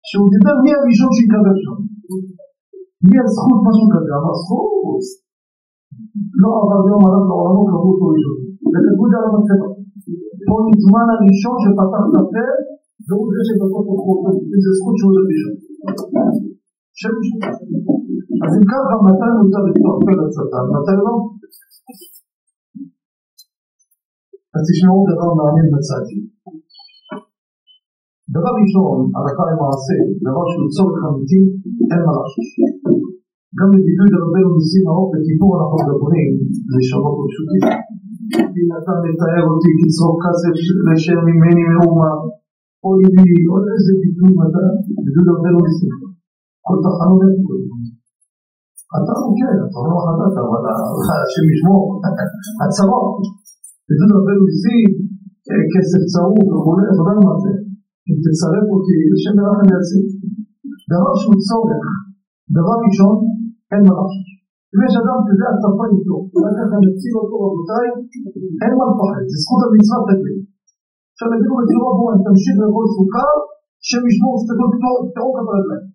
[0.09, 1.79] שהוא דיבר מי הראשון שיקבל שם.
[3.09, 5.05] מי הזכות משהו כזה, אמר זכות.
[6.43, 8.39] לא עבר יום עליו לעולמו קראו אותו ראשון.
[8.62, 9.69] וכתבו את זה על המצבה.
[10.47, 12.47] פה נזמן הראשון שפתח את הפה,
[13.07, 15.51] והוא זה שבסוף לקחו אותו, איזה זכות שהוא זה.
[17.01, 17.15] שם
[18.45, 21.15] אז אם ככה, מתי מותר לפתוח פה לצטן, מתי לא?
[24.55, 26.19] אז תשמעו דבר מעניין בצדתי.
[28.37, 31.43] דבר ראשון, הלכה למעשה, דבר שהוא צורך אמיתי,
[31.91, 32.51] אין מה לחשוש.
[33.59, 36.31] גם בביטוי לרבנו ניסים האור בכיפור אנחנו מדברים
[36.75, 37.65] לשונות ופשוטים.
[38.59, 40.55] אם אתה מתאר אותי כצרוך כסף
[40.87, 42.13] לשם ממני מאומה,
[42.87, 44.62] או ליבי, או איזה ביטוי אתה,
[45.05, 45.94] ביטוי לרבנו ניסים.
[46.66, 47.55] כל תחנות איפה.
[48.96, 50.62] אתה כן, אתה לא חדש, אבל
[51.25, 51.83] השם ישמור,
[52.62, 53.16] הצרות.
[53.88, 54.90] ביטוי לרבנו ניסים,
[55.72, 57.53] כסף צרוף וכולי, אתה יודע מה זה.
[58.09, 60.07] אם תצרף אותי, השם ירח אני אציב.
[60.92, 61.85] דבר שהוא צורך,
[62.59, 63.16] דבר ראשון,
[63.72, 64.31] אין מה לחשוש.
[64.72, 67.87] אם יש אדם כזה הצפה איתו, אולי ככה נציל אותו רבותיי,
[68.62, 70.40] אין מה לפחד, זה זכות המצווה תגיד.
[71.16, 73.33] עכשיו תגידו בצורה ברורה, אם תמשיך לאכול סוכר,
[73.88, 74.72] שם ישמור סתכלות
[75.14, 75.87] תראו כמה רגליים.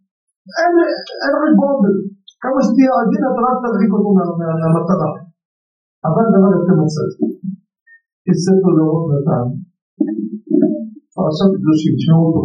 [1.23, 2.01] אין חשבון בזה.
[2.43, 5.10] כמה שתהיה עדין אתה רק תרחיק אותו מהמטרה.
[6.07, 7.07] אבל דבר יותר מצב.
[8.27, 9.45] יש ספר לאורות נתן,
[11.15, 12.43] פרשת קדושים, תשמעו אותו.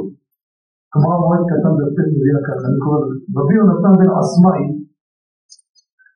[0.93, 3.17] גמרא מועד קטן ביותר מביאה ככה, אני קורא לזה.
[3.39, 4.63] רבי יונתן בן עסמאי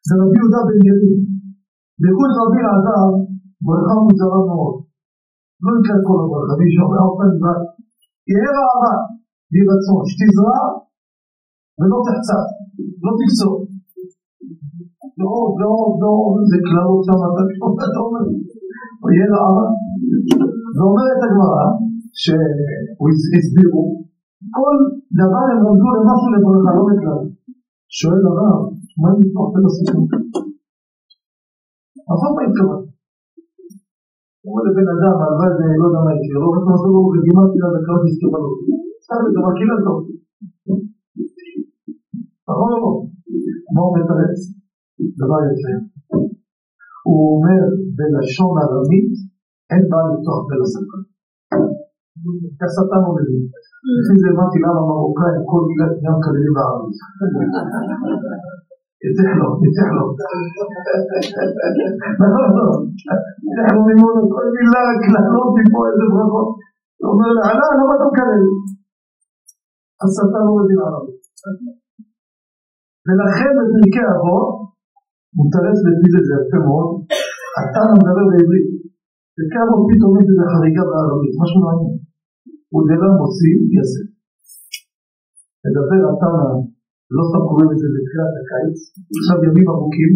[0.06, 1.20] זה רבי יהודה בן ימין.
[2.04, 3.04] לחוץ רבי אלעזר
[3.64, 4.76] ברכה מוזרה מאוד.
[5.64, 7.54] לא יקרה כל הברכה, מי שאומר אותה נברא.
[8.30, 8.94] יהיה רעבה,
[9.52, 10.60] יהי רצון, שתזרע
[11.78, 12.38] ולא תחצה,
[13.04, 13.54] לא תקצור.
[15.18, 17.20] ועוד ועוד ועוד, זה קללות שם,
[17.88, 18.24] אתה אומר,
[19.14, 19.66] יהיה רעבה.
[20.76, 21.66] ואומרת הגמרא,
[22.22, 23.84] שהסבירו,
[24.56, 24.76] כל
[25.20, 27.22] דבר הם למדו למשהו לברכה, לא לכלל.
[27.98, 28.60] שואל הרב,
[29.00, 30.04] מה נפתח את הסיפור?
[32.10, 32.80] עזוב מה התכוון.
[34.44, 38.02] אומר לבן אדם, הלוואי זה לא יודע מה יקרה, לא רוצה לעשות לו בגימטריה וקראת
[38.06, 38.58] מסתובבות.
[39.04, 40.14] סתם זה דבר קיללת אותי.
[42.48, 42.90] נכון או לא?
[43.74, 44.38] מה הוא מתרץ?
[45.22, 45.74] דבר יפה.
[47.06, 47.60] הוא אומר
[47.96, 49.12] בלשון ארמית,
[49.70, 51.02] אין בעיה לפתוח פה לשטן.
[52.60, 53.42] כשטן הוא מבין.
[53.98, 56.98] לפי זה הבנתי למה מרוקאים כל מילה גם כללים בערבית.
[59.06, 60.04] יצא לו, יצא לו.
[62.22, 62.80] נכון, נכון.
[63.62, 66.48] אנחנו מימון כל מילה, קללות מפה איזה ברכות.
[67.00, 68.42] הוא אומר לה, עלה, למה אתה מקלל?
[70.02, 71.20] הסתה לא מבין ערבית.
[73.06, 74.48] ולכן בפרקי אבות,
[75.34, 76.88] הוא מתרץ לפי זה יפה מאוד,
[77.60, 78.68] אתה מדבר בעברית.
[79.36, 81.94] פרקי אבות פתאום יש איזה חריגה בערבית, משהו מעניין.
[82.72, 84.06] הוא דלה מוציא יסף.
[85.62, 86.46] מדבר התנא,
[87.16, 88.78] לא סתם קוראים את זה בתחילת הקיץ,
[89.18, 90.12] עכשיו ימים ארוכים,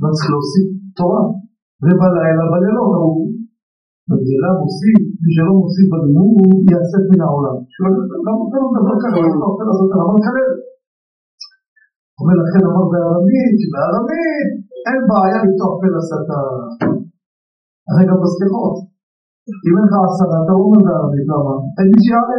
[0.00, 0.66] מה צריך להוסיף?
[0.98, 1.22] תורה.
[1.84, 3.32] ובלילה בלילות ארוכים.
[4.08, 7.56] וגדלה מוסיף, מי שלא מוסיף בלימוד הוא יעשה מן העולם.
[7.64, 9.16] אתה לא מדבר ככה?
[9.22, 10.02] למה אתה רוצה לעשות ככה?
[10.06, 10.52] אמר כלל.
[12.20, 14.48] אומר לכן אמר בארמית, שבארמית
[14.86, 16.46] אין בעיה לפתוח פה לשטן.
[17.88, 18.76] הרי גם בסליחות.
[19.66, 21.54] אם אין לך עשרה, אתה אומר בארמית, למה?
[21.76, 22.36] אין מי שיעלה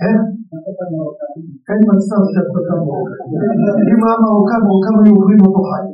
[0.00, 0.04] זה.
[0.04, 0.20] איך?
[1.70, 3.20] אין מצב שאתה מרוקן.
[3.90, 5.84] אם היה מרוקן, מרוקן היו אוכלים אותו חי.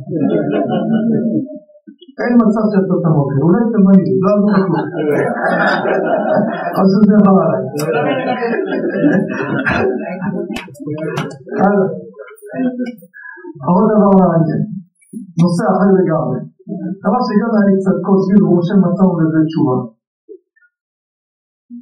[2.20, 3.38] אין מצב שאתה תמרוקן.
[3.44, 4.72] אולי תימני, לא היה כלום.
[6.78, 7.62] אז זה דבר עליי.
[13.68, 14.62] עוד דבר מעניין.
[15.40, 16.38] נושא אחר לגמרי.
[17.04, 19.76] דבר שגם היה לי קצת קושי, ומשה מצא לזה תשובה.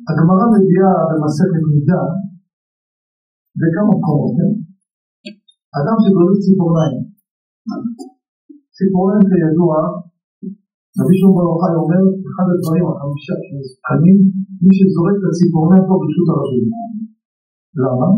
[0.08, 2.02] הגמרא מביאה במסכת מידה
[3.58, 4.52] בכמה מקומות, כן?
[5.78, 6.98] אדם שגודל ציפורניים.
[8.76, 9.74] ציפורניים כידוע,
[10.98, 14.18] רבי שמעון בר יוחאי אומר, אחד הדברים החמישה שמסוכנים,
[14.64, 16.66] מי שזורק את הציפורניים פה ברשות הרבים.
[17.82, 18.08] למה?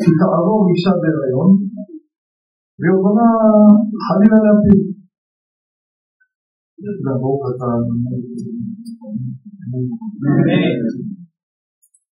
[0.00, 1.50] כי תעבור אישה בהיריון,
[2.78, 3.28] והיא יכולה
[4.06, 4.80] חלילה להפיל.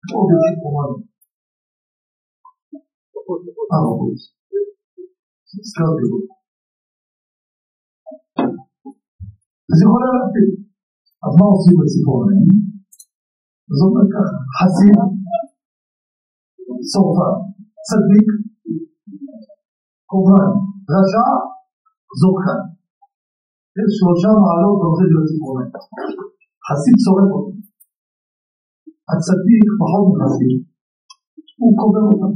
[0.08, 0.28] ברוך
[3.66, 3.78] אתה
[9.70, 10.50] אז יכולה להפיל.
[11.24, 12.46] אז מה עושים בציפורניים?
[13.70, 14.96] אז אומר ככה, חסיד,
[16.92, 17.28] סורפה,
[17.88, 18.28] צדיק,
[20.10, 20.50] קורבן,
[20.92, 21.26] רשע,
[22.20, 22.60] זורקן.
[23.78, 25.72] יש שלושה מעלות בנושא של הציפורניים.
[26.72, 27.52] חסיד שורף אותו.
[29.10, 30.58] הצדיק פחות מחסיד,
[31.60, 32.32] הוא קובר אותם.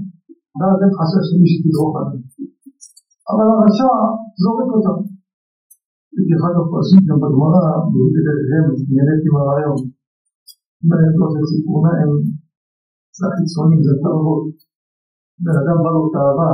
[0.58, 2.22] ואז אין חשש שמי שתדרוך עליהם.
[3.30, 3.92] אבל הרשע
[4.42, 4.98] זורק אותם.
[6.48, 7.64] אגב פרשית גם בגמרא,
[8.94, 9.80] נהניתי מהרעיון.
[10.82, 12.12] אומרת לו זה ציפורניים,
[13.16, 14.46] זה החיצונים, זה תרבות.
[15.44, 16.52] בן אדם בא לו תאווה,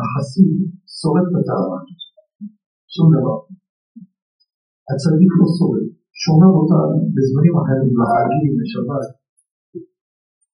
[0.00, 0.52] החסיד
[0.98, 1.78] שורף את התאווה.
[2.94, 3.36] שום דבר.
[4.90, 5.86] הצדיק לא שורד,
[6.22, 6.80] שומר אותה
[7.14, 9.06] בזמנים אחרים, בחגים, בשבת.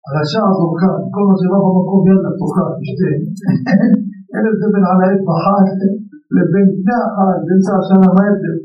[0.06, 3.10] הרשע הזורקן, כל מה שבא במקום יאללה תאכל, תשתה.
[4.32, 5.66] אין הבדל בין על העץ בחג
[6.36, 8.58] לבין לפני החג, באמצע השנה, מה ההבדל?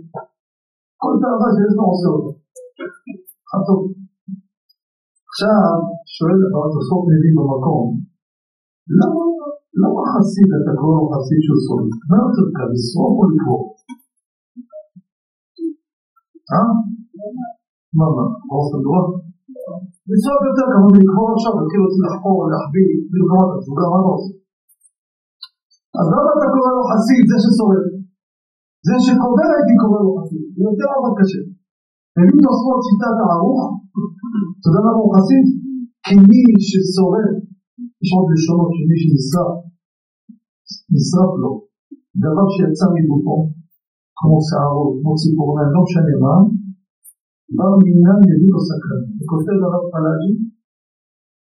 [1.01, 2.31] כל תאווה שיש לו עושה אותו.
[3.51, 3.81] חטוב.
[5.29, 5.73] עכשיו,
[6.15, 7.85] שואל התוספות מבין במקום,
[9.79, 11.87] למה, חסיד אתה קורא לו חסיד שהוא סורי?
[12.09, 13.61] מה יותר קל, לשרוף או לקרוא?
[16.51, 16.69] אה?
[17.97, 19.03] מה, מה, מה עושה דורה?
[20.09, 22.89] לצעוק יותר כמובן לקרוא עכשיו, וכאילו רוצים לחקור, להחביא,
[23.57, 24.33] התפוגה, מה אתה עושה?
[25.99, 27.85] אז למה אתה קורא לו חסיד, זה ששורף?
[28.87, 31.41] זה שקובר הייתי קורא לו חסיד, זה יותר עבוד קשה.
[32.15, 33.61] ומי תוספות שיטת הערוך,
[34.57, 35.45] אתה יודע למה הוא חסיד?
[36.05, 37.31] כי מי ששורף,
[38.01, 39.57] יש עוד לשונות שמי שנשרף,
[40.93, 41.51] נשרף לו,
[42.23, 43.37] דבר שיצא מגופו,
[44.17, 46.35] כמו שערות, כמו ציפורניים, לא משנה מה,
[47.51, 49.03] דבר מעניין מביא לו סקרן.
[49.17, 50.33] וכותב הרב פלאג'י,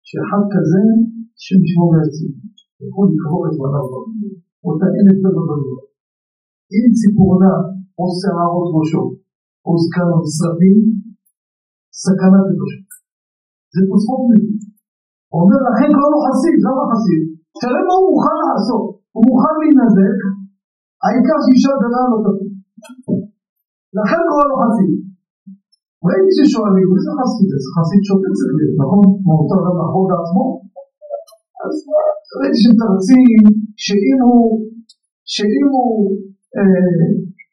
[0.08, 0.82] שאחד כזה,
[1.44, 2.32] שם שמו ויציב,
[2.86, 3.86] יכול לקבור את בניו
[4.66, 5.80] אותה אין הבדל בדבר.
[6.74, 7.54] אם ציפורנה
[7.98, 9.04] או שערות ראשו,
[9.66, 10.78] או זקן או משרדים,
[12.02, 12.80] סכנה קדושה.
[13.74, 13.80] זה.
[15.32, 17.22] הוא אומר לכן קורא לו חסיד, למה חסיד?
[17.62, 20.20] תראה מה הוא מוכן לעשות, הוא מוכן להינזק,
[21.02, 22.52] העיקר שאישה גדולה לא תביא.
[23.98, 24.92] לכן קורא לו חסיד.
[26.06, 27.58] ראיתי ששואלים, איזה חסיד זה?
[27.76, 29.00] חסיד שוטר צריך להיות, נכון?
[29.22, 30.44] כמו אותו אדם לחבור לעצמו?
[31.64, 31.74] אז
[32.38, 33.40] ראיתי שמתרצים
[33.84, 34.44] שאם הוא,
[35.34, 35.90] שאם הוא
[36.56, 37.04] אה,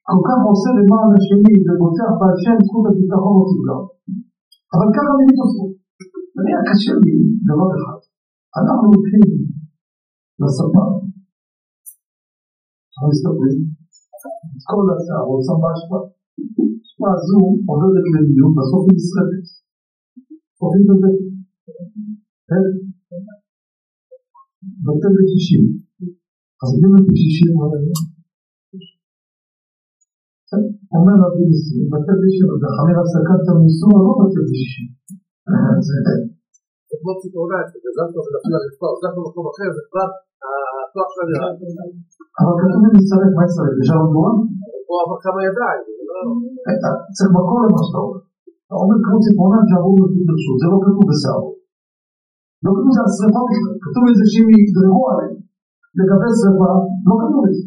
[0.07, 3.77] כל כך עושה למען השני ובוטח בהשם זכות הביטחון תפגע.
[4.73, 5.69] אבל ככה אני מתעסק.
[6.35, 7.15] והיה קשה לי
[7.49, 7.99] דבר אחד.
[8.59, 9.23] אנחנו הולכים
[10.41, 10.87] לספר.
[12.91, 13.80] אנחנו מסתפרים.
[14.55, 16.03] את כל השערות שם בהשפעה.
[17.01, 19.45] ההשפעה הזו עוברת למיון, בסוף היא נשרפת.
[20.59, 21.11] אוהבים בזה.
[24.85, 25.63] בטבת 60.
[26.61, 27.53] אז אם את שישים
[30.95, 34.89] אומר רבי ניסים, בצד ישיר, חמיר הפסקת המיסור לא בצד ישישים.
[36.87, 37.11] זה כמו
[38.65, 40.09] מספר, זה במקום אחר, זה כבר.
[42.39, 43.73] אבל כתוב לי מצטרף, מה יצטרף?
[43.81, 44.37] ישר בגורן?
[44.89, 45.81] או אבל כמה ידיים.
[47.15, 48.21] צריך מקור למה שאתה אומר.
[48.65, 51.41] אתה אומר כמו ציפורנה שעבור לפי פרשות, זה לא כתוב בשיער.
[52.63, 55.35] לא כתוב זה על שרפה בכלל, כתוב את זה שאם יגדרו עליהם.
[55.97, 56.71] לגבי שרפה,
[57.07, 57.65] לא כתוב את זה.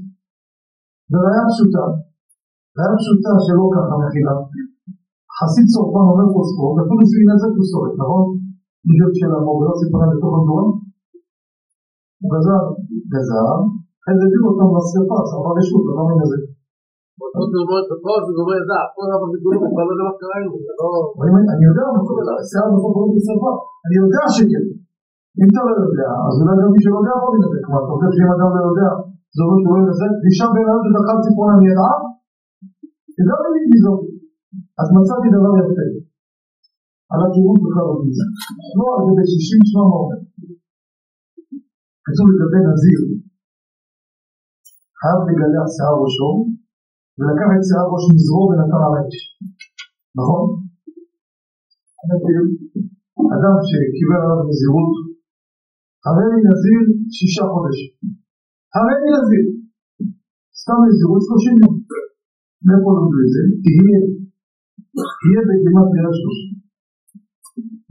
[1.11, 1.85] וראיה פשוטה,
[2.77, 4.35] ראיה פשוטה שלא ככה מכילה.
[5.39, 8.25] חסיד צורפן אומר פה ספורט, אפילו זה ינזק בסורת, נכון?
[8.87, 10.69] בדיוק של המובילות ציפורן בתוך המדורן.
[10.69, 10.84] הוא
[12.33, 12.65] גזר,
[13.13, 13.47] גזר,
[14.01, 16.43] אחרי זה הביאו אותם לשרפה, שרפה רשות, לא מנזק.
[18.05, 20.73] פה זה גומר זהב, פה זה בגבולים, הוא כבר לא יודע מה קרה עם זה,
[20.81, 20.89] לא...
[21.55, 21.85] אני יודע,
[22.49, 22.69] שיער
[23.85, 24.65] אני יודע שכן.
[25.41, 28.11] אם אתה לא יודע, אז אולי גם מי שלא יודע בוא נדבר, כלומר, אתה חושב
[28.17, 28.91] שאם אדם לא יודע,
[29.35, 31.97] זה אומר שהוא לא ינסה, ואישה בהיריון שדרכה ציפורן אני ידעה,
[33.17, 34.01] תדע לי מזאת.
[34.81, 35.87] אז מצאתי דבר יפה.
[37.13, 38.27] על הכיוון בכלל לא מזה.
[38.79, 38.87] לא,
[39.19, 40.21] בשישים שמע מה אומר.
[42.07, 43.01] כתוב לגבי נזיר,
[45.01, 46.31] חייב לגלח שיער ראשו,
[47.19, 49.17] ולקח את שיער ראש מזרו ונתן על האש.
[50.19, 50.45] נכון?
[53.37, 54.95] אדם שקיבל עליו נזירות,
[56.07, 56.81] הרי לי נזיר
[57.17, 57.93] שישה חודשים.
[58.77, 59.47] הרי לי נזיר.
[60.61, 61.75] סתם נזירות שלושים יום.
[62.67, 63.43] מאיפה למדו את זה?
[63.63, 63.99] תהיה,
[65.21, 66.55] תהיה בגימת נראה שלושים.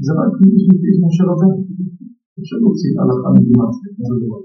[0.06, 1.63] זה רק מפי משה רבנו.
[2.44, 3.72] אפשר להוציא הלכה מגימת
[4.08, 4.42] זה דבר.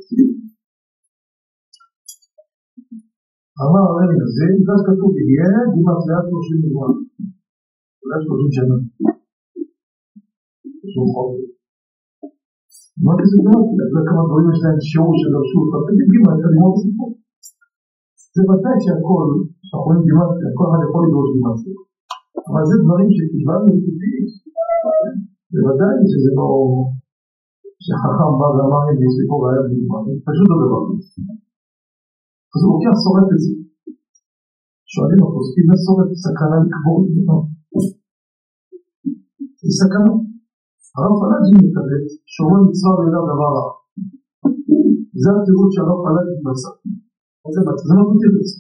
[3.65, 6.95] אמר הרי זה, ואז כתוב יהיה גימת נראה שלושים יום.
[8.01, 8.77] אולי שלושים שנה.
[10.93, 11.43] שהוא חודש.
[13.01, 16.49] אמרתי זה לא, אתה יודע כמה דברים יש להם שיעור שדרשו אותם, תגיד גימל, אתה
[16.53, 17.11] ללמוד סיפור.
[18.35, 19.29] זה ודאי שהכל,
[19.67, 21.79] שאנחנו רואים גימטריה, כל אחד יכול לדרוש גימטריה.
[22.49, 24.19] אבל זה דברים שקיבלנו טבעי.
[25.53, 26.49] בוודאי שזה לא...
[27.85, 31.23] שחכם בא ואמר לי סיפור היה בגימטריה, פשוט לא דבר כזה.
[32.53, 33.53] אז הוא לוקח שורף את זה.
[34.93, 37.21] שואלים הפוסקים, מה שורף סכנה לקבור את זה?
[39.61, 40.15] זה סכנה.
[40.97, 43.69] הרב פלאג'י מתאבד, שאומר מצווה ואליו דבר רע.
[45.23, 46.71] זה התירוץ שהרב פלאג'י מתבצע.
[47.89, 48.51] זה לא תירוץ.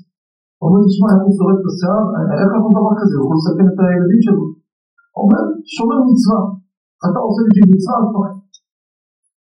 [0.58, 2.04] הוא אומר, תשמע, איך הוא שורף את השיער?
[2.40, 3.14] איך יכול דבר כזה?
[3.16, 4.44] הוא יכול לסכן את הילדים שלו.
[5.14, 5.42] הוא אומר,
[5.74, 6.40] שומר מצווה.
[7.06, 8.37] אתה עושה לי מצווה על פחד.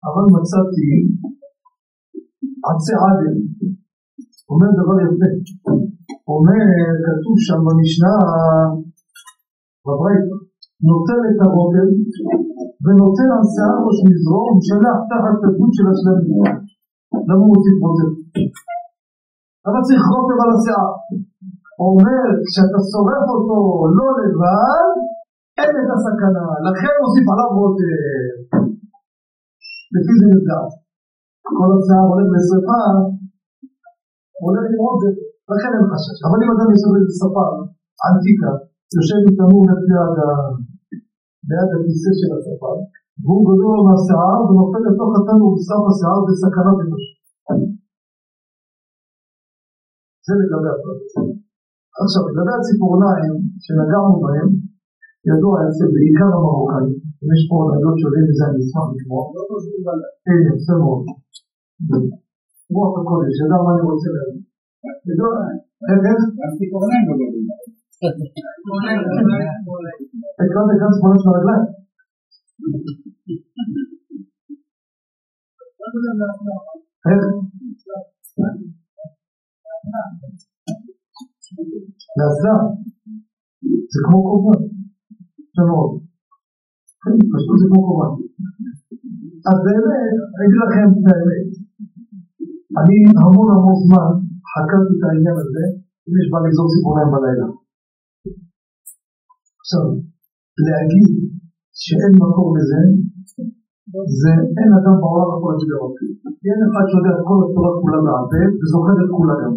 [0.06, 0.88] אבל מצאתי
[2.70, 3.38] עצי עדן.
[4.52, 5.30] אומר דבר יפה.
[6.34, 6.66] אומר,
[7.06, 8.16] כתוב שם במשנה,
[9.86, 10.28] בברית,
[10.88, 11.90] נוטל את הרוטל
[12.84, 16.44] ונותן על שיער ראש מזרוע ומשלח תחת הדמות של השלמים.
[17.28, 18.10] למה הוא מוציא רוטב?
[19.66, 20.92] למה צריך רוטב על השיער?
[21.86, 23.58] אומר, כשאתה שורף אותו
[23.98, 24.96] לא לבד,
[25.60, 28.57] אין את הסכנה, לכן מוסיף עליו רוטב.
[29.98, 30.70] לפי זה נבדק.
[31.58, 32.84] כל השיער הולך לשרפה,
[34.44, 35.14] הולך עם רוטב,
[35.52, 36.18] לכן אין חשש.
[36.26, 37.52] אבל אם אדם יסובל בספר,
[38.04, 38.52] ענתיקה,
[38.96, 39.82] יושב עם תמור ליד
[41.50, 42.76] ליד הכיסא של הספר,
[43.22, 47.18] והוא גודל לו מהשיער ונופל לתוך התנור ושרף השיער בסכנה בנפשו.
[50.26, 51.02] זה לגבי הפרט.
[52.02, 54.50] עכשיו, לגבי הציפורניים שנגענו בהם,
[55.30, 59.24] ידוע אצל בעיקר המרוקאים, אם יש פה רעיון שעולים מזה אני אשמח לקרוא.
[60.28, 61.02] הנה, יפה מאוד.
[62.76, 64.44] רוח הקודש, ידע מה אני רוצה להגיד.
[65.10, 65.32] ידוע,
[65.90, 66.22] איך?
[66.44, 67.48] הציפורניים לא יודעים.
[70.40, 71.66] הקראת גם ציפורניים של הרגליים.
[77.08, 77.22] איך?
[82.18, 82.62] לאסלאם.
[83.92, 84.60] זה כמו קורבן.
[85.54, 86.07] יפה מאוד.
[87.34, 88.14] פשוט זה כמו קורבן.
[89.50, 91.50] אז באמת, אני אגיד לכם את האמת.
[92.80, 94.10] אני המון המון זמן
[94.54, 95.64] חקרתי את העניין הזה,
[96.06, 97.48] אם יש בא לגזור ציפורניים בלילה.
[99.62, 99.86] עכשיו,
[100.68, 101.12] להגיד
[101.84, 102.82] שאין מקור לזה,
[104.22, 106.14] זה אין אדם בעולם יכול להגיד דבר כזה.
[106.50, 108.26] אין אחד שיודע את כל התורה כולה בעל
[108.60, 109.54] וזוכר את כולה גם.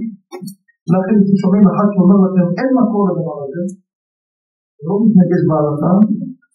[0.94, 3.62] לכן אתם שומעים אחד שאומר לכם אין מקור לדבר הזה,
[4.86, 5.92] לא מתנגש בהלכה,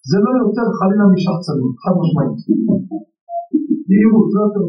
[0.10, 2.40] זה לא יותר חלילה משחצנות, חד משמעית.
[3.90, 4.66] יהירות, לא יותר.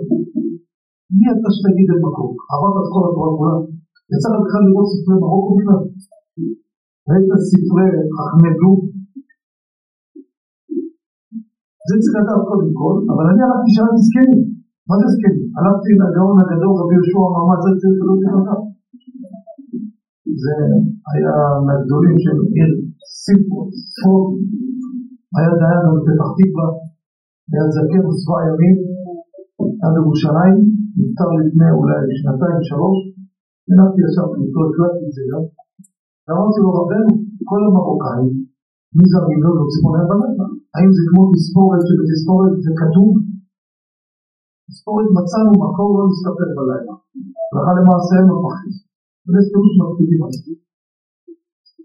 [1.18, 2.30] מי אתה שתגיד אין מקור?
[2.52, 3.56] עברת את כל התורה כולה?
[4.12, 5.82] יצא לך בכלל לראות ספרי מרוקו בכלל?
[7.08, 8.78] ראית ספרי חכמי לוב?
[11.88, 14.42] זה צריך לדעת קודם כל, אבל אני הלכתי שאלתי זקנים.
[14.88, 15.46] מה זה זקנים?
[15.58, 18.54] הלכתי לגאון הגדול רבי יהושע אמר זה צריך להיות ככה.
[20.42, 20.54] זה
[21.10, 22.72] היה מהגדולים של עיר
[23.24, 23.62] סיפור,
[23.92, 24.24] ספור,
[25.34, 26.68] היה דיין בפתח תקווה,
[27.50, 28.76] היה זקן צבא ימים,
[29.80, 30.56] היה בירושלים,
[30.98, 32.98] נפטר לפני אולי שנתיים, שלוש,
[33.68, 35.44] הנחתי ישר איתו, הקלטתי את זה גם,
[36.24, 37.12] ואמרתי לו רבנו,
[37.50, 38.34] כל המרוקאים,
[38.96, 40.46] מי זה המיליון לא ציפורניים בלילה?
[40.74, 43.10] האם זה כמו תספורת שבתספורת זה כתוב?
[44.68, 46.94] תספורת מצאנו מקור לא להסתפר בלילה.
[47.50, 48.70] הלכה למעשה אין לו פחד.
[49.32, 50.52] זה פירוש מקפידים על זה.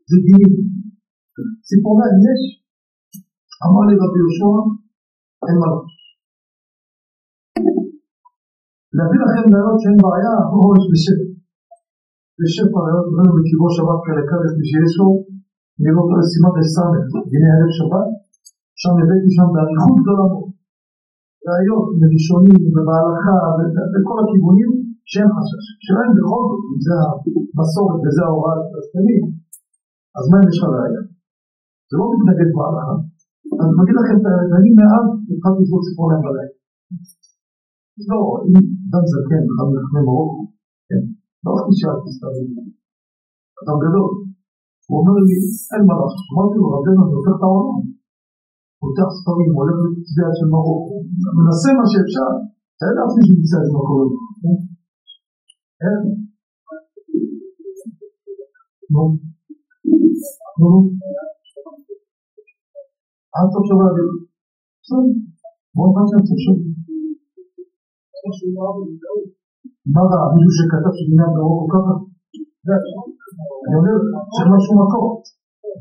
[0.09, 0.53] זה דינים.
[1.67, 2.43] ציפורניים יש.
[3.66, 4.53] אמר לי יהושע,
[5.47, 6.01] אין מה לעשות.
[8.97, 10.36] להביא לכם רעיון שאין בעיה,
[10.68, 11.28] ראש בשפע.
[12.39, 14.24] בשפע רעיון, הבאנו בקיבו שבת כאלה
[14.70, 15.07] שיש לו,
[15.84, 18.07] לראות לו לשימת הסמך, דיני ערב שבת,
[18.82, 20.51] שם הבאתי שם באריכות גדולה מאוד.
[21.47, 24.72] ראיות מראשונים ובהלכה ובכל הכיוונים
[25.12, 25.66] שאין חשש.
[25.84, 26.93] שאלה אם בכל זאת, אם זה
[27.53, 29.24] המסורת וזה ההוראה הצדדים,
[30.18, 31.03] אז מה אם יש לך ראייה?
[31.89, 32.95] זה לא מתנגד בהלכה.
[33.59, 36.55] אז אני אגיד לכם את האמת, אני מאז התחלתי לזרוק ציפורניים בלילה.
[38.09, 38.55] לא, אם
[38.87, 40.41] אדם זקן, אחד מחכמי מרוקו,
[40.87, 41.03] כן,
[41.43, 42.33] לא רק נשארתי סתם,
[43.61, 44.11] אדם גדול.
[44.87, 45.37] הוא אומר לי,
[45.71, 46.25] אין מה לעשות.
[46.31, 47.81] אמרתי לו, רבנו, אני הופך את העולם.
[48.81, 50.95] פותח ספרים, הולך לצביעה של מרוקו,
[51.37, 52.31] מנסה מה שאפשר.
[52.89, 54.05] יודע אפילו שנמצא את קורה.
[55.83, 56.01] אין.
[58.93, 59.03] נו.
[60.59, 60.69] נו.
[63.36, 63.95] עד סוף שבת.
[64.82, 65.13] בסדר.
[65.75, 66.63] בואו נפצה עד סוף שבת.
[69.93, 70.21] מה רע?
[70.36, 71.93] מישהו שכתב שבניין מרוקו ככה?
[73.65, 73.95] אני אומר,
[74.34, 75.07] צריך משהו מקור.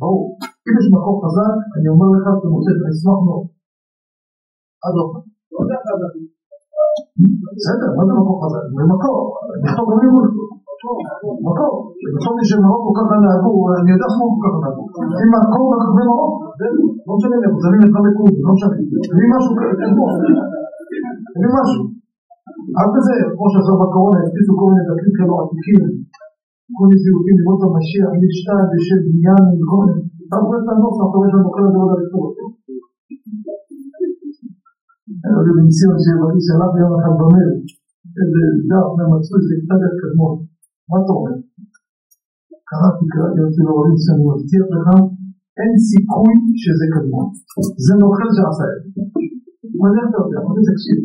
[0.00, 0.22] ברור.
[0.66, 3.44] אם יש מקור חזק, אני אומר לך, אתה מוצא, אני אשמח מאוד.
[4.84, 5.04] עד לא.
[7.56, 8.64] בסדר, מה זה מקור חזק?
[8.76, 9.20] זה מקור.
[9.64, 10.00] נכתוב גם.
[11.48, 11.74] מקור.
[12.14, 14.84] בסוף מי שמרוקו ככה נהגו, אני יודע שמרוקו ככה נהגו.
[15.20, 16.49] אם מקור בכתבי מרוקו,
[17.06, 18.76] לא משנה לי, זה אני לך לקום, לא משנה.
[19.10, 19.84] תביא משהו כזה,
[21.34, 21.82] תביא משהו.
[22.78, 25.82] אל תזה, כמו שעכשיו בקורונה, הפציצו כל מיני דתים כאלו עתיקים.
[26.76, 30.02] כל מיני זיהוקים לראות המשיח, מגיל שתיים, בשם בניין, וכל מיני.
[30.26, 32.26] אתה רואה את הנוסח, אתה רואה שם כל הדעות הלכתוב.
[35.36, 37.52] רבי בן ציון שבגיל שלח יום אחד במייל,
[38.18, 40.34] איזה דף ממצוי, זה קצת קדמון.
[40.88, 41.34] מה אתה אומר?
[42.70, 44.88] קראתי, קראתי, אמרתי לו שאני מבטיח לך,
[45.64, 46.34] انسي كوي
[46.64, 47.24] جزاك الله
[47.86, 48.74] زعما خرج عصاي
[49.80, 50.98] ما نقدر ما تكسير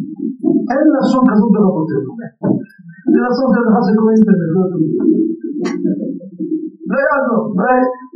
[0.75, 1.97] الا شو كازون دو لابوتي
[3.13, 4.29] لا سون دو راسي كوي انت
[6.91, 7.69] لا يعلم لا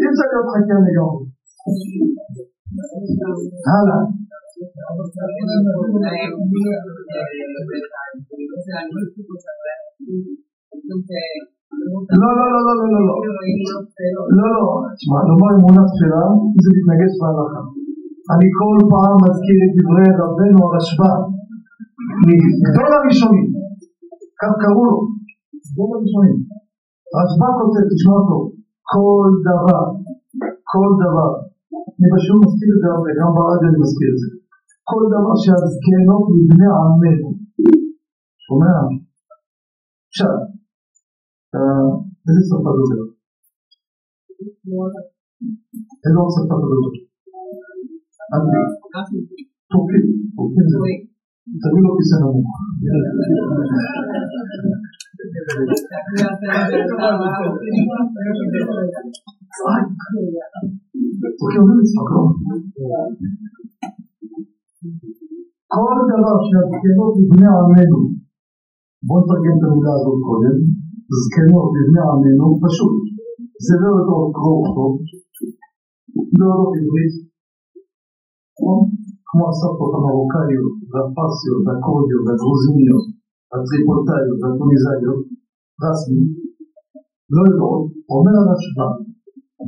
[0.06, 1.14] انت كتضحك يا نجار
[3.72, 3.98] هلا
[10.90, 11.59] Entonces,
[12.22, 13.16] לא, לא, לא, לא, לא, לא, לא.
[14.38, 14.66] לא, לא.
[14.98, 16.24] תשמע, לומר אמונה תפילה
[16.64, 17.62] זה מתנגש בהלכה.
[18.34, 21.14] אני כל פעם מזכיר את דברי רבנו הרשב"א,
[22.28, 23.48] מגדול הראשונים,
[24.40, 24.98] כך קראו לו,
[25.68, 26.38] גדול הראשונים.
[27.14, 28.38] הרשב"א כותב, תשמע אותו,
[28.92, 29.84] כל דבר,
[30.72, 31.32] כל דבר,
[31.98, 34.30] אני פשוט מזכיר את זה הרבה, גם ברדיו אני מזכיר את זה,
[34.90, 37.30] כל דבר שהזקנות מבני עמנו,
[38.46, 38.76] שומע?
[40.10, 40.34] עכשיו,
[41.52, 43.18] Uh, es el Salvador.
[44.38, 44.54] Es
[46.04, 46.94] el Salvador.
[48.32, 48.60] André,
[49.70, 49.98] ¿por qué?
[50.36, 50.62] ¿Por qué?
[51.60, 52.46] También lo piensa la mujer.
[59.66, 59.84] Ay,
[61.40, 62.28] ¿por qué hablan español?
[65.68, 68.04] Corre la racha, que no te guiaba menos.
[69.02, 70.89] Vos también te mudás con él.
[71.18, 72.96] זקנות מבני עמנו, פשוט,
[73.66, 74.92] זה לא יודעות קרוא וכתוב,
[76.40, 77.16] לא יודעות עברית,
[79.30, 83.06] כמו הסבתות המרוקאיות, והפרסיות, והקורדיות, והגרוזיניות,
[83.54, 85.20] הטריפולטאיות, והטוניזאיות,
[85.84, 86.24] רסמי,
[87.36, 87.84] לא יודעות,
[88.14, 88.90] אומר הרשב"א,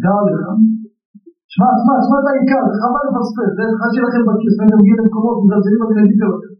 [0.03, 0.43] דע לך,
[1.53, 5.81] שמע, שמע, שמע את העיקר, חבל לפספס, זה אחד שלכם בכיס, ואתם מגיעים למקומות מזלזלים
[5.89, 6.53] בילדים שלכם.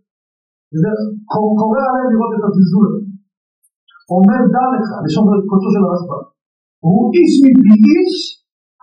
[0.72, 0.92] וזה
[1.62, 3.11] קורא עליהם לראות את הזלזול הזה.
[4.14, 6.20] אומר דע לך, לשון קודשו של הרשב"א,
[6.86, 8.14] הוא איש מפי איש,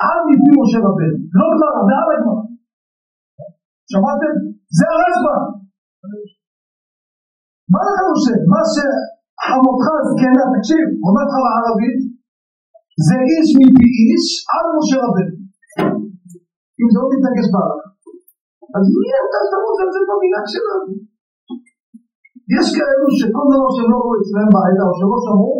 [0.04, 1.16] עד מפי משה רבנו.
[1.38, 2.44] לא כבר, זה על הגמרא.
[3.90, 4.34] שמעתם?
[4.76, 5.38] זה הרשב"א.
[7.72, 8.38] מה אתה חושב?
[8.52, 11.98] מה שחמותך זקנה, תקשיב, אומר לך בערבית,
[13.06, 15.34] זה איש מפי איש עד משה רבנו.
[16.80, 17.88] אם זה לא מתנגש בהלכה.
[18.76, 20.88] אז מי אתה שאתה מוזלזל במילה שלנו?
[22.57, 25.57] יש כאלו שכל דבר שהם לא ראו אצלם בעדה או שלא שמעו,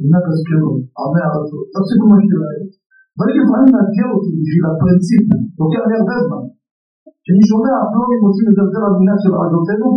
[0.00, 2.56] הנה תזכרו, עמי הארצות, תפסיקו מה שתראה.
[3.16, 5.22] ואני לפעמים מאתגר אותי בשביל הפרינציפ,
[5.60, 6.42] לוקח לי הרבה זמן.
[7.22, 9.88] כשאני שומע הפלוגים רוצים לדבר על מילה של עדותינו,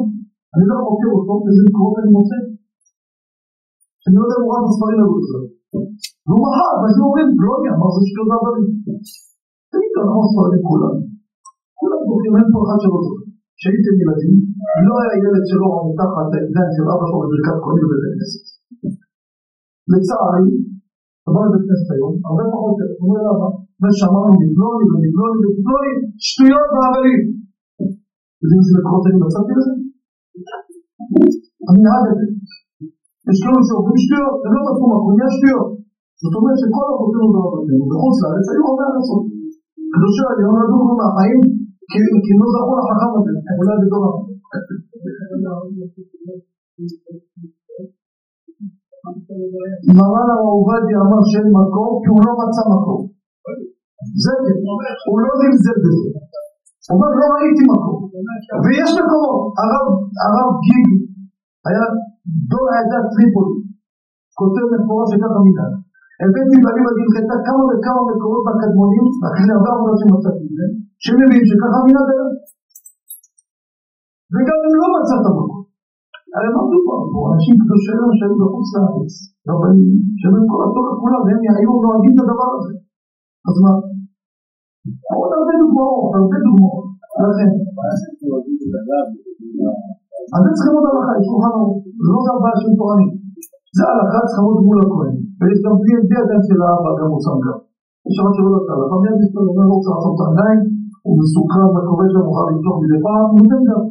[0.54, 2.40] אני לא חוקר אותו, איזה מקורות אני מוצא.
[4.06, 5.46] אני לא יודע מורה בספרים האלו בכלל.
[6.26, 8.68] והוא מחר, ואני אומרים, פלוגיה, מה זה שטויות והבלים?
[9.72, 10.96] תגיד, אנחנו ספרדים כולם.
[11.80, 13.17] כולם זוכרים, אין פה אחד שלא זוכר.
[13.58, 14.36] כשהייתם ילדים,
[14.88, 18.44] לא היה ילד שלא ראה מתחת העידן של אבא שלו בברכת כהנים בבית הכנסת.
[19.92, 20.48] לצערי,
[21.26, 23.50] תבוא לבית כנסת היום, הרבה פחות, אומר אבא,
[23.82, 25.94] ושמענו מפלוני ומפלוני ומפלוני,
[26.28, 27.22] שטויות והבלים.
[28.42, 29.74] יודעים איזה מקורות אני מצאתי לזה?
[31.68, 32.28] אני נהג את זה.
[33.30, 35.70] יש כאלה שאומרים שטויות, הם לא מצאו מקום, יש שטויות.
[36.24, 39.24] זאת אומרת שכל אבותינו ואבותינו בחוץ לארץ היו הרבה ארצות.
[39.94, 41.40] קדושי העליון נדעו מהחיים
[41.92, 44.22] כי לא זכו לחכם הזה, אולי בדור הבא.
[49.98, 53.02] מרן הרב עובדיה אמר שאין מקום כי הוא לא מצא מקום.
[54.24, 54.58] זה כן,
[55.10, 56.10] הוא לא זלזל בזה.
[56.88, 57.98] הוא אומר לא ראיתי מקום.
[58.64, 59.42] ויש מקומות,
[60.26, 60.88] הרב גיג
[61.68, 61.86] היה
[62.52, 63.58] דור העדה טריפולי,
[64.40, 65.68] כותב מפורש שככה מידה.
[66.22, 70.66] הבאתי ואני חטא כמה וכמה מקומות בקדמונים, אחרי הרבה עבודה שמצאתי את זה,
[71.04, 72.34] שמבין שככה מן הדרך.
[74.34, 75.52] וגם אם לא מצאת מקום.
[76.36, 77.20] הרי מה מדובר פה?
[77.34, 79.14] אנשים קדושי היום שהיו בחוץ לארץ,
[79.50, 82.74] רבנים, שהם כל התורה כולה, והם היו נוהגים את הדבר הזה.
[83.48, 83.74] אז מה?
[85.20, 86.88] עוד הרבה דוגמאות, הרבה דוגמאות.
[87.26, 87.50] לכן.
[90.38, 91.80] אתם צריכים עוד הלכה, יש שולחן ערוך.
[92.04, 93.12] זה לא זה הבעיה של תורנים.
[93.78, 95.16] זה הלכה צריכה להיות גמול הכהן.
[95.40, 97.60] ויש גם בלי הידיים של האבא, גם הוא שם גם.
[98.06, 100.62] יש שם שלא דקה, לך מיד מסתכל, אומר, לא רוצה לעשות את העיניים,
[101.08, 103.84] הוא מסוכן והכובד שלו מוכן לפתוח מדי פעם, הוא נותן גם.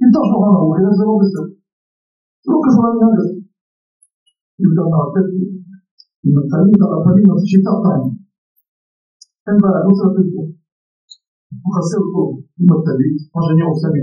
[0.00, 1.48] יפתח שולחן ערוך, זה לא בסדר.
[2.42, 3.34] זה לא קשור לעניין הזה.
[4.60, 5.44] אם אתה מעטף לי,
[6.24, 8.02] אם אתה נמצא על הפנים, אז שיטה פעם.
[9.46, 10.42] אין בעיה, לא צריך לתת פה.
[11.62, 12.22] הוא חסר פה
[12.60, 14.00] עם הטלית, מה שאני עושה, אני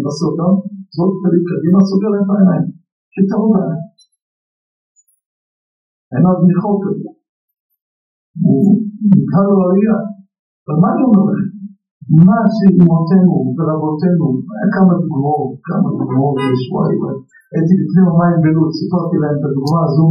[12.14, 12.22] מה?
[12.28, 16.38] מה שאימותינו ורבותינו, היה כמה דוגמאות, כמה דוגמאות
[16.72, 16.94] וואי.
[17.54, 20.08] הייתי לפני יומיים בלוד, סיפרתי להם את הדוגמה הזו,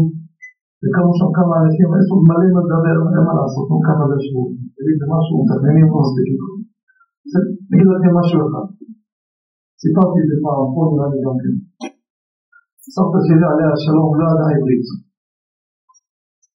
[0.82, 4.16] וקמו שם כמה אנשים, יש עוד מלא מה לדבר, אין מה לעשות, נו כמה זה
[4.24, 4.46] שבוע.
[4.76, 6.48] תגיד, זה משהו, מתכננים לא מספיק איתו.
[7.68, 8.66] אני אגיד לכם משהו אחד.
[9.82, 11.54] סיפרתי את זה פעם, פה נראה לי גם כן.
[12.94, 14.86] סבתא שלי עליה השלום, לא ידעה עברית.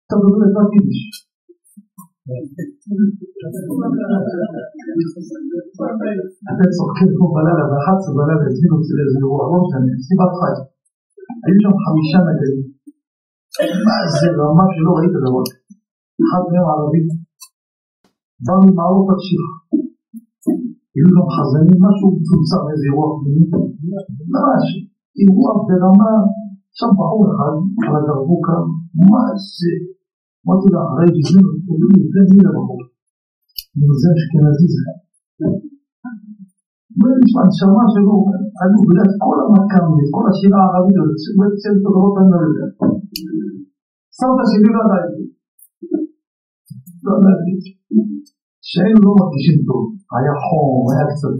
[0.04, 1.27] אתה מדבר לבד יידיש.
[6.50, 10.54] אתם צוחקים פה בלילה ב-11 בלילה הזמינו אותי לאיזה אירוע, לא משנה, סיבת חי.
[11.44, 12.58] היו שם חמישה נגדים.
[13.86, 15.44] מה זה רמה שלא ראית דבר.
[16.22, 17.02] אחד מהם ערבי.
[18.44, 19.42] בא ממערות תקשיב.
[20.94, 23.46] היו גם חזנים, משהו מצומצם, איזה אירוע פנימי.
[24.34, 24.64] ממש,
[25.18, 26.12] אירוע ברמה,
[26.78, 27.54] שם בחור אחד,
[27.86, 28.56] על הדרבוקה,
[29.10, 29.24] מה
[29.56, 29.74] זה?
[29.76, 29.97] אמרתי
[30.74, 32.80] לה, אחרי גיזים, אומרים לי, זה מי לבחור?
[34.02, 34.84] זה אשכנזי זה.
[36.92, 38.14] אומר לי, שמע, נשמה שלו,
[38.60, 42.66] עלו בגלל כל המכ"ם, כל השירה הערבית הזאת, שבעצם תודרות אני לא יודע.
[44.18, 45.24] סבתא שלי לא ידעה את זה.
[47.04, 47.70] לא ידעה את זה.
[48.68, 49.82] שהיינו לא מרגישים טוב,
[50.14, 51.34] היה חום, היה קצת,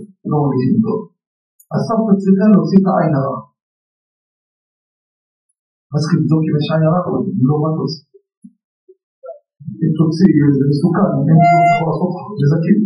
[9.83, 12.79] אם לא תוציא, זה מסוכן, אם אין יכול לעשות נזקים.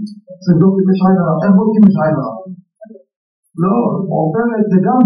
[0.43, 2.37] צריך לבדוק אם יש עין הרע, איך בודקים יש עין הרע?
[3.63, 3.75] לא,
[4.21, 5.01] עוברת זה גם,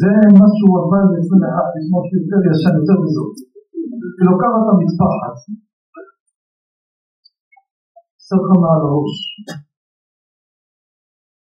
[0.00, 0.10] זה
[0.42, 3.34] משהו 2021, יש משהו יותר ישן, יותר מזאת.
[4.16, 5.36] היא לוקחת את המטפחת,
[8.26, 9.14] שם לך מעל הראש,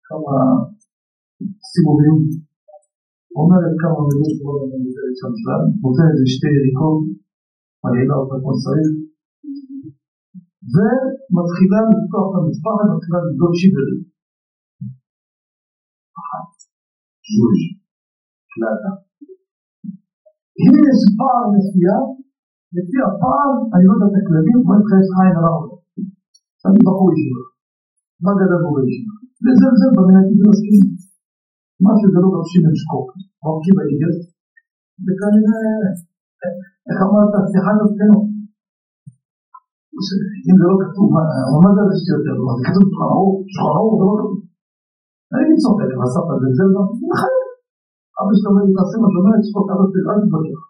[0.07, 0.35] כמה
[1.71, 2.17] סיבובים,
[3.39, 4.33] אומרת כמה מילים
[5.83, 6.99] נותנת איזה שתי יריקות,
[7.83, 8.89] מגעילה אותה כמו שצריך,
[10.73, 14.01] ומתחילה לפתוח את המטפחת, מתחילה לבדוק שיברים.
[16.19, 16.49] אחת,
[17.27, 17.61] שלוש,
[18.51, 18.91] שלטה.
[20.63, 22.05] אם יש פער מסוים,
[22.77, 25.75] לפי הפער, אני לא יודע את הכללים, כמו יש עין הרע אותו.
[26.67, 27.43] אני בחור ישיבה.
[28.23, 29.15] מה גדל בו בישיבה?
[29.45, 30.85] לזלזל במנהגים ומסכים.
[31.83, 33.07] מה שזה לא מבקשים לשקוק.
[33.43, 34.13] מרקים בעיגל.
[35.05, 35.63] וכנראה,
[36.87, 38.28] איך אמרת, שיחה נותנו.
[40.47, 41.07] אם זה לא כתוב,
[41.63, 42.35] מה זה הרשתי יותר?
[42.57, 44.39] זה כתוב שולחן ערוך, שולחן ערוך, זה לא כתוב.
[45.33, 46.81] אני צוחק, אבל סבתא זלזל בה,
[47.11, 47.47] מחייב.
[48.19, 50.61] אבא שלו אומר לי, תעשה מה שאומר, תשפוט אבא שלי, אל תתווכח.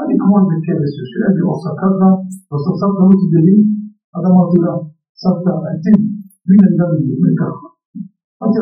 [0.00, 2.08] אני כמו איזה כבש שיושב לי עושה ככה,
[2.50, 3.58] בסוף סבתא לא תגדלי,
[4.14, 4.74] אז אמרתי לה,
[5.22, 6.00] סבתא, עתיד,
[6.46, 7.68] והנה אני גם אומר ככה.
[8.38, 8.58] באתי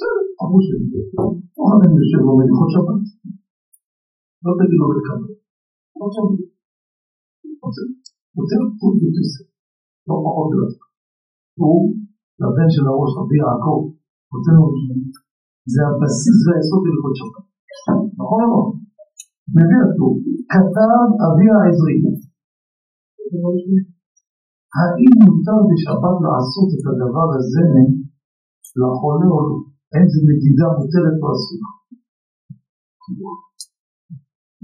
[0.00, 0.26] לא ממני.
[0.42, 3.02] אמרו שאני, בסדר, לא חייב יושב לומד הלכות שבת.
[4.44, 5.28] לא תגיד לו בכמה.
[6.00, 6.42] רוצה, רוצה,
[7.62, 7.82] רוצה,
[8.36, 8.54] רוצה,
[10.08, 10.66] לא פחות ולא
[11.60, 11.80] הוא
[12.40, 13.80] לבן של הראש, רבי יעקב,
[14.32, 14.74] רוצה מאוד
[15.72, 17.44] זה הבסיס והיסוד ללכות שבת.
[18.20, 18.60] נכון או לא?
[19.54, 20.06] מביא אותו,
[20.52, 21.96] כתב אבי העזרי.
[24.78, 27.64] האם מותר בשבת לעשות את הדבר הזה
[28.80, 29.67] לחולה או לא?
[29.94, 31.70] איזה מדידה מותרת או אסורה?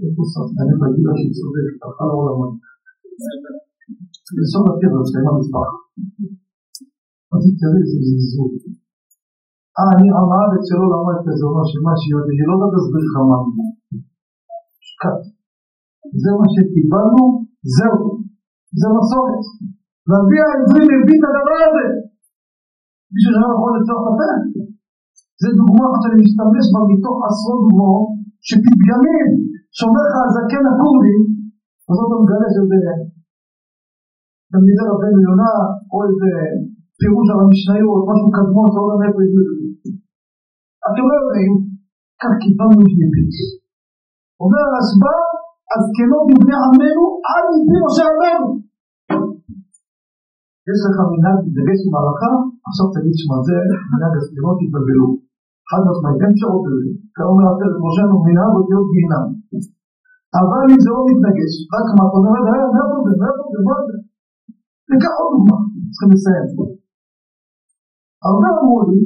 [0.01, 2.53] איפה ספקני בגילה שצודק, הלכה לעולמות.
[4.37, 5.71] בסוף הטבע, עם המטבח.
[7.27, 8.51] אמרתי, תראה איזה זלזול.
[9.77, 13.15] אה, אני עם הארץ שלא למד כזה, אומר שמה שיודע, היא לא יודעת להסביר לך
[13.29, 13.65] מה אמרו.
[16.21, 17.23] זה מה שקיבלנו,
[17.75, 17.99] זהו.
[18.79, 19.43] זה מסורת.
[20.07, 21.85] ואבי העברי מביא את הדבר הזה.
[23.11, 24.74] מישהו שלא יכול לצלוח את הפה.
[25.45, 28.07] זה דוגמה שאני משתמש בה מתוך עשרות דוגמאות
[28.47, 29.29] שפתגמים
[29.75, 31.17] שאומר לך הזקן הכורדי,
[31.89, 32.79] אז אתה מגלה שזה
[34.51, 35.53] תלמידי רבנו יונה
[35.91, 36.31] או איזה
[36.99, 39.91] פירוש על המשניות, משהו קדמון, אתה אומר מאיפה הביאו את זה.
[40.87, 41.53] אתה אומר להם,
[42.21, 43.35] כך קיבלנו מפיץ.
[44.43, 45.17] אומר הרשב"א,
[45.73, 48.47] הזקנות מבני עמנו עד מפי משה רבנו.
[50.69, 52.31] יש לך מנהג דגש במערכה,
[52.67, 53.57] עכשיו תגיד שמע זה
[53.91, 55.24] מנהג הזקנות התבלבלו.
[55.69, 56.91] חד משמעית, אין פשרות לזה.
[57.15, 58.87] כאן אומר הפרק משה נו מנהג אותיות.
[60.39, 63.95] אבל אם זה לא מתנגש, רק מה אתה אומר, מאיפה זה, מאיפה זה, מה זה?
[64.89, 65.57] ניקח עוד דוגמה,
[65.91, 66.47] צריכים לסיים.
[68.25, 68.99] הרבה אמרו לי,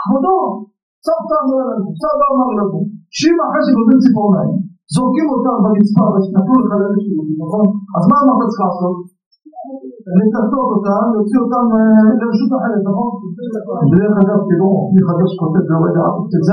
[0.00, 0.38] כבודו,
[1.06, 2.78] סבתא אמר לנו, סבא אמר לנו,
[3.16, 4.54] שאם אחרי שגוזרים ציפורניים,
[4.94, 6.70] זורקים אותם ברצפה ושנתנו לך
[7.04, 7.66] שיהודים, נכון?
[7.96, 8.96] אז מה אמרת צריך לעשות?
[10.16, 11.64] לטטות אותם, להוציא אותם
[12.20, 13.10] לרשות אחרת, נכון?
[13.92, 16.50] דרך אגב, תראו, מי חדש כותב ברגע ט"ז,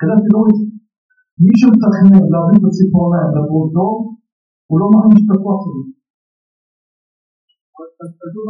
[0.00, 0.66] כתבתי זה.
[1.44, 3.92] מי שמתכנן להביא את הציפורניים לפרוטור,
[4.70, 5.82] הוא לא מכניס את הכוח שלו.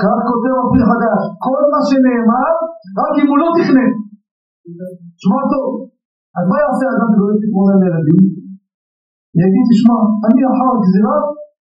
[0.03, 2.53] כך כותב אופיר חדש, כל מה שנאמר,
[3.01, 3.92] רק אם הוא לא תכנן.
[5.22, 5.68] שמע טוב,
[6.36, 8.24] אז מה יעשה אדם שגורם ציפורניים לילדים?
[9.42, 11.18] יגיד, תשמע, אני אחר גזירה,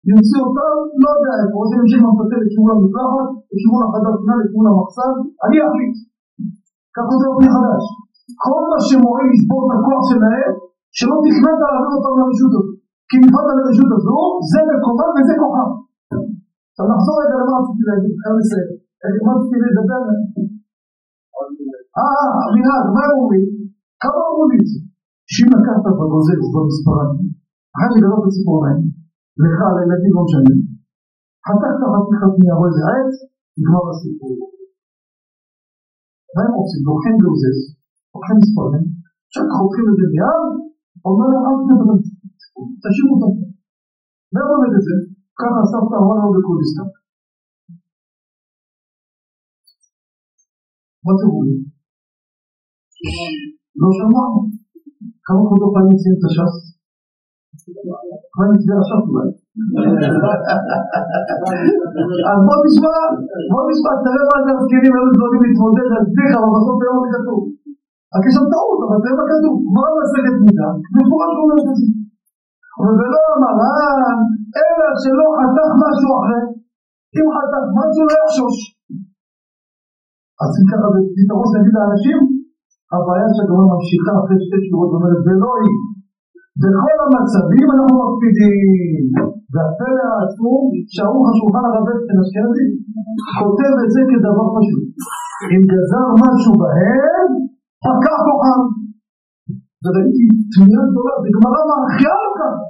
[0.08, 5.14] ימציא אותם, לא יודע איפה, או שימשיך למפתל, ישמעו למקלחת, ישמעו לחדר פנאי, ישמעו למחסן,
[5.44, 5.94] אני אחליט.
[6.94, 7.84] כך כותב אופיר חדש.
[8.44, 10.52] כל מה שמועיל לשבור את הכוח שלהם,
[10.98, 12.74] שלא תכננת להעביר אותם לרשות הזו.
[13.08, 14.18] כי נבחרת לרשות הזו,
[14.50, 15.70] זה מקומם וזה כוחם.
[16.70, 18.70] עכשיו נחזור רגע למה רציתי להגיד, חייב לסיים.
[19.26, 20.02] מה רציתי לדבר?
[21.98, 23.48] אה, המנהג, מה הם אומרים?
[24.02, 24.78] כמה אמרו לי את זה?
[25.32, 27.14] שאם לקחת בגוזז במספריים,
[27.74, 28.80] אחרי שגדול בציפורניים,
[29.42, 30.54] לך, לילדים לא משנה,
[31.46, 33.12] חתכת חתיכת ניירו איזה עץ,
[33.58, 34.34] נגמר הסיפור.
[36.34, 36.82] מה הם עושים?
[36.88, 37.58] לוקחים גוזז,
[38.12, 38.84] לוקחים מספריים,
[39.26, 40.52] עכשיו חותכים את זה מיד,
[41.06, 41.96] אומר לו, אל תדבר,
[42.82, 43.28] תשאירו אותו.
[44.32, 44.94] מה אומר את זה?
[45.40, 46.88] ככה סבתא אמרה לנו בכורדיסטן.
[51.04, 51.60] מה אתם אומרים?
[53.80, 54.40] לא שמענו.
[55.26, 56.54] כמה כבודו פעמים סיים את הש"ס?
[58.36, 59.28] מה נצביע הש"ס אולי?
[62.30, 62.96] אז בוא נשמע,
[63.52, 67.40] בוא נשמע, תראה מה זה הזקנים היו דברים להתמודד, להצליח, אבל בסוף מה זה כתוב.
[68.14, 69.54] רק יש שם טעות, אבל תראה מה כתוב.
[69.74, 70.68] מה מסכת מידה?
[70.96, 71.86] מפורש אומר את זה.
[72.78, 74.18] אבל זה לא המרן,
[74.58, 76.44] אלא שלא חתך משהו אחר.
[77.16, 78.56] אם חתך משהו לא יחשוש.
[80.42, 82.20] אז אם ככה בפתרון נגיד לאנשים,
[82.92, 85.76] הבעיה שהגמרא ממשיכה אחרי שתי שורות ואומרת ולא היא.
[86.62, 89.04] בכל המצבים אנחנו מקפידים.
[89.52, 90.62] והפלא העצום
[90.94, 92.66] שערוך השולחן הרבי אצל אשכנזי
[93.40, 94.84] כותב את זה כדבר פשוט.
[95.52, 97.30] אם גזר משהו בהם,
[97.84, 98.62] פקע כוחם.
[99.82, 102.62] וראיתי תמיהה גדולה, זה גמרא מאחיה לו ככה.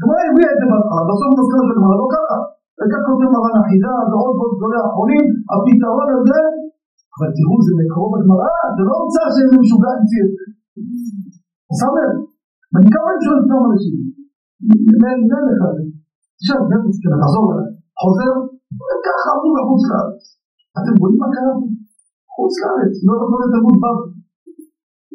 [0.00, 2.38] גמרא הביאה את זה בהתחלה, בסוף מזכר של גמרא לא ככה.
[2.78, 6.40] וכך כותב מרן החידה ועוד ועוד גדולי האחרונים, הפתרון הזה,
[7.14, 10.44] אבל תראו זה מקרוב בגמרא, זה לא המצאה שאיזה משוגע המציא את זה.
[11.96, 12.12] לב,
[12.76, 13.96] ואני כמה אני שואל כמה אנשים,
[15.60, 15.82] זה.
[16.38, 17.70] תשאל, נפש, כן, תחזור אליי,
[18.00, 18.34] חוזר,
[19.06, 20.22] ככה אמרו בחוץ לארץ.
[20.78, 21.54] אתם רואים מה קרה?
[22.34, 24.14] חוץ לארץ, לא תבוא לתלמוד בבלי.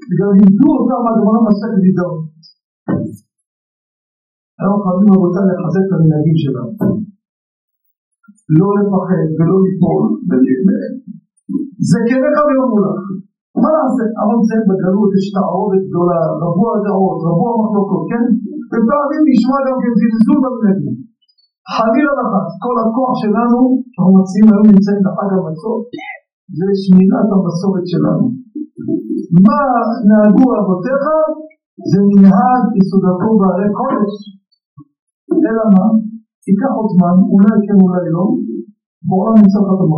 [0.07, 2.15] וגם לימדו אותם מהגמרא מסכת דידון.
[4.61, 6.71] אנחנו חייבים רבותיי לחזק את המנהגים שלנו.
[8.57, 10.03] לא לפחד ולא ליפול,
[11.89, 12.99] זה כרך ויאמרו לך.
[13.59, 14.03] מה נעשה?
[14.17, 18.23] אנחנו נמצאים בגלות, יש תערובת גדולה, רבו הדעות, רבו המחלוקות, כן?
[18.71, 20.95] ופעמים נשמע גם כן זלזול במנהגים.
[21.75, 23.59] חלילה וחס, כל הכוח שלנו,
[23.91, 25.81] שאנחנו מציעים היום נמצאים בחג המצות,
[26.57, 28.25] זה שמירת המסורת שלנו.
[29.45, 29.61] מה
[30.09, 31.05] נהגו אבותיך?
[31.89, 34.15] זה מנהג יסודתו בעלי קודש.
[35.45, 35.85] אלא מה?
[36.47, 38.25] ייקח עוד זמן, אולי כן אולי לא,
[39.07, 39.91] בעולם נמצא לך את.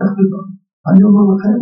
[0.00, 0.40] איך תדע?
[0.88, 1.58] אני אומר לכם,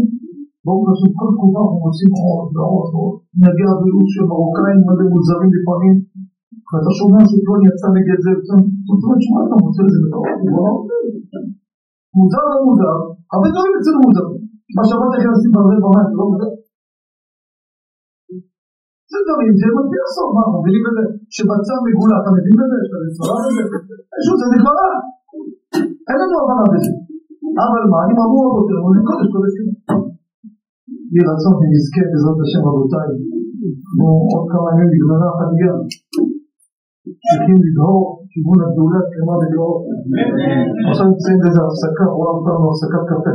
[0.66, 3.14] ברוך השם, כל תקופה אנחנו מוצאים עוד ועוד ועוד.
[3.44, 5.96] נגיע הבריאות של מרוקאים מלא מוזרים לפעמים,
[6.70, 8.54] ואתה שומע שפלוני יצא נגד זה, אתה
[9.04, 10.78] אומר, שמע, אתה מוצא את זה בקרוב,
[12.16, 12.96] מוזר לא מוזר,
[13.32, 14.40] הרבה דברים אצלנו מוזרים.
[14.76, 16.50] מה שאמרתי לכם לשים בהרבה במים, זה לא מוזר.
[19.12, 21.04] זה דברים, זה מגדיר סוף, מה, אנחנו מבינים בזה?
[21.36, 22.78] שבצע מגולה, אתה מבין בזה?
[22.86, 23.62] שאתה מצרה בזה?
[24.24, 24.88] שוב, זה נגמרה.
[26.08, 26.92] אין לנו הבנה בזה.
[27.64, 29.72] אבל מה, אני אמרו רבותינו, זה קודש קודש כזה.
[31.12, 33.08] יהי רצון ונזכה בעזרת השם רבותיי.
[33.88, 35.74] כמו עוד כמה ימים נגמרה החגיגה.
[37.28, 38.00] צריכים לדהור
[38.32, 39.76] כיוון הגאולה כמה בקרוב.
[40.88, 43.34] עכשיו נמצאים באיזה הפסקה, אולי מותר לנו הפסקת קפה.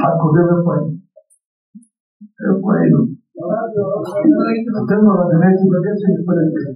[0.00, 0.92] חג קודם איפה היינו?
[2.44, 3.00] איפה היינו?
[4.80, 5.12] אתם לא
[5.60, 6.74] תיבגד שנתפלל לכם.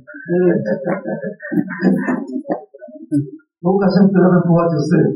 [3.67, 5.07] ברוך השם תראה במפורט יוסף.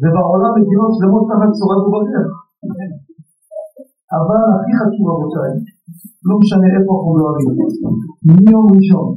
[0.00, 2.28] ובעולם מדינות שלמות תחת צורת וברך.
[4.18, 5.52] אבל הכי חשוב רבותיי,
[6.28, 7.56] לא משנה איפה אנחנו נוהגים,
[8.28, 9.08] מיום ראשון,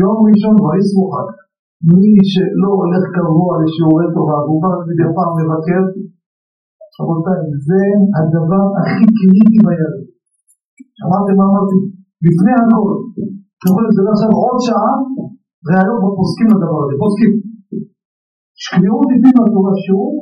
[0.00, 1.28] יום ראשון ויסרו חג,
[1.90, 5.82] מי שלא הולך קבוע לשיעורי תורה והוא בא מדי פעם לבקר,
[7.00, 7.82] רבותיי, זה
[8.16, 9.94] הדבר הכי קריטי ביד.
[10.98, 11.78] שמעתם מה אמרתי?
[12.26, 12.90] לפני הכל,
[13.56, 14.94] אתם יכולים לדבר עכשיו עוד שעה,
[15.68, 17.32] ראיות בפוסקים לדבר הזה, פוסקים.
[18.62, 20.12] שקריאו אותי מהתורה שיעור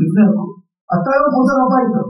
[0.00, 0.50] לפני הכל.
[0.94, 2.02] אתה היום חוזר הביתה,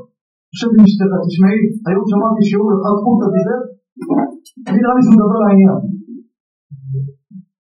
[0.50, 3.60] יושב עם אשתך, תשמעי, היום שמעתי שיעור אחד חוטה דיבר,
[4.66, 5.78] אני נראה לי שהוא מדבר לעניין.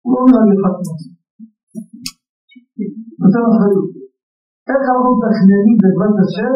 [0.04, 0.76] הוא לא נראה לי אחד.
[3.22, 3.90] נותן אחריות.
[4.70, 6.56] איך אנחנו מתכננים בעזרת השם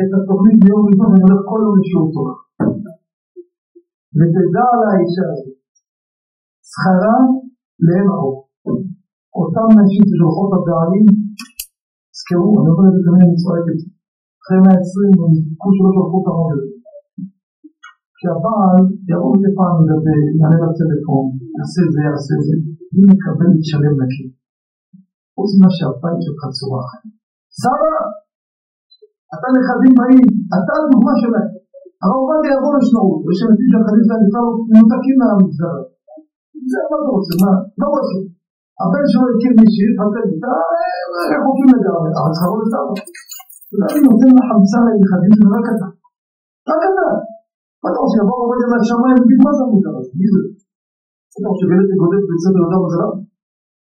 [0.00, 2.36] את התוכנית ביום ראשון, אני הולך כל יום לשיעור תורה.
[4.16, 5.56] ותדע על האישה הזאת,
[6.70, 7.16] שכרה
[7.86, 8.32] לאין אור.
[9.38, 11.06] אותם נשים ששולחות הבעלים,
[12.18, 13.88] זכרו, אני את זה תמיד, אני צועק את זה.
[14.40, 16.68] אחרי 120, הם סיפקו שלא שלחו את המון הזה.
[18.16, 21.26] כשהבעל יבוא מדי פעם לדבר, יענה לטלפון,
[21.56, 22.54] יעשה זה, יעשה זה,
[22.94, 24.26] מי מקבל לשלם נקי.
[25.34, 26.88] חוץ ממה שהבית שלך צורח.
[27.60, 27.94] סבא,
[29.34, 30.26] אתה נכדים באים,
[30.56, 31.50] אתה הדוגמה שלהם.
[32.02, 35.76] הרב עובדיה יבוא לשמעות, בשם אנשים שהחדים שלהם בכלל מנותקים מהמגזר.
[36.70, 37.52] זה מה אתה רוצה, מה?
[37.80, 38.18] לא רוצה.
[38.82, 40.52] הבן שלו הכיר מישהי, התחתן איתה,
[41.30, 42.94] רחוקים לגמרי, אבל צריכה לבוא לסבא.
[43.90, 45.88] אני נותן לה חמצה לנכדים שלו, רק אתה.
[46.70, 47.08] רק אתה.
[47.82, 50.42] מה אתה רוצה, יבוא עובדיה מהשמיים, תגיד מה זה המוזר הזה, מי זה?
[51.36, 53.14] אתה רוצה באמת לגודל בסדר יהודה וזרם?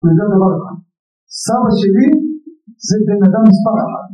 [0.01, 0.77] הוא יודע דבר אחד.
[1.45, 2.07] סבא שלי
[2.89, 4.09] זה בן אדם מספר אחת.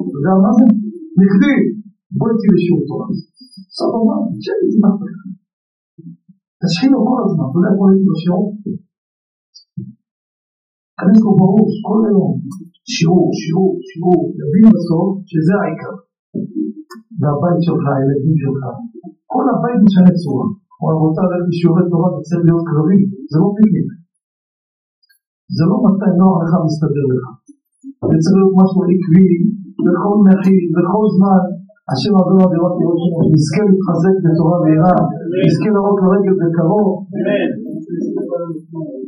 [0.00, 0.64] אתה יודע מה זה?
[1.20, 1.56] נכדי,
[2.18, 3.06] בוא איתי לשיעור תורה.
[3.76, 5.06] סבא אמר, תשב איתי מה אתה
[6.62, 8.44] תשחיל לו כל הזמן, אתה יודע, בוא איתי לשיעור.
[10.98, 12.32] כנס לו בראש כל היום,
[12.94, 15.94] שיעור, שיעור, שיעור, יבין בסוף שזה העיקר.
[17.20, 18.62] והבית שלך, הילדים שלך,
[19.32, 20.46] כל הבית משנה צורה.
[20.84, 23.00] אני רוצה ללכת לשיעורי תורה, זה צריך להיות קרבי,
[23.30, 23.88] זה לא פיקניק.
[25.56, 27.24] זה לא מתי נוח לך מסתדר לך.
[28.08, 29.28] זה צריך להיות משהו עקבי,
[29.84, 31.42] בכל מחיר, בכל זמן.
[31.90, 34.96] השם לראות לראות שלנו, נזכה להתחזק בתורה מהירה,
[35.44, 36.88] נזכה לראות לרגל בקרוב.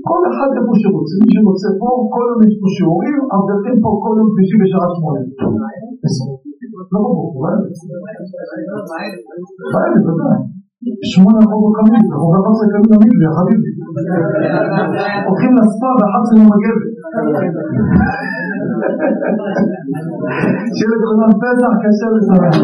[0.09, 4.14] כל אחד איפה שרוצה, מי שרוצה פה, כל יום יש פה שיעורים, אבדלתם פה כל
[4.18, 5.23] יום שלישי בשעה שמונה.
[6.93, 7.39] לא בבוקר,
[9.73, 10.61] בערב.
[10.85, 11.11] בערב, בוודאי.
[11.12, 13.70] שמונה אנחנו קמים, אנחנו ב-11 קמים למקווה, חביבי.
[15.28, 16.91] הולכים לספה ב-11 יום הגבת.
[20.76, 22.55] שיהיה לכולם פסח קשה לסרב.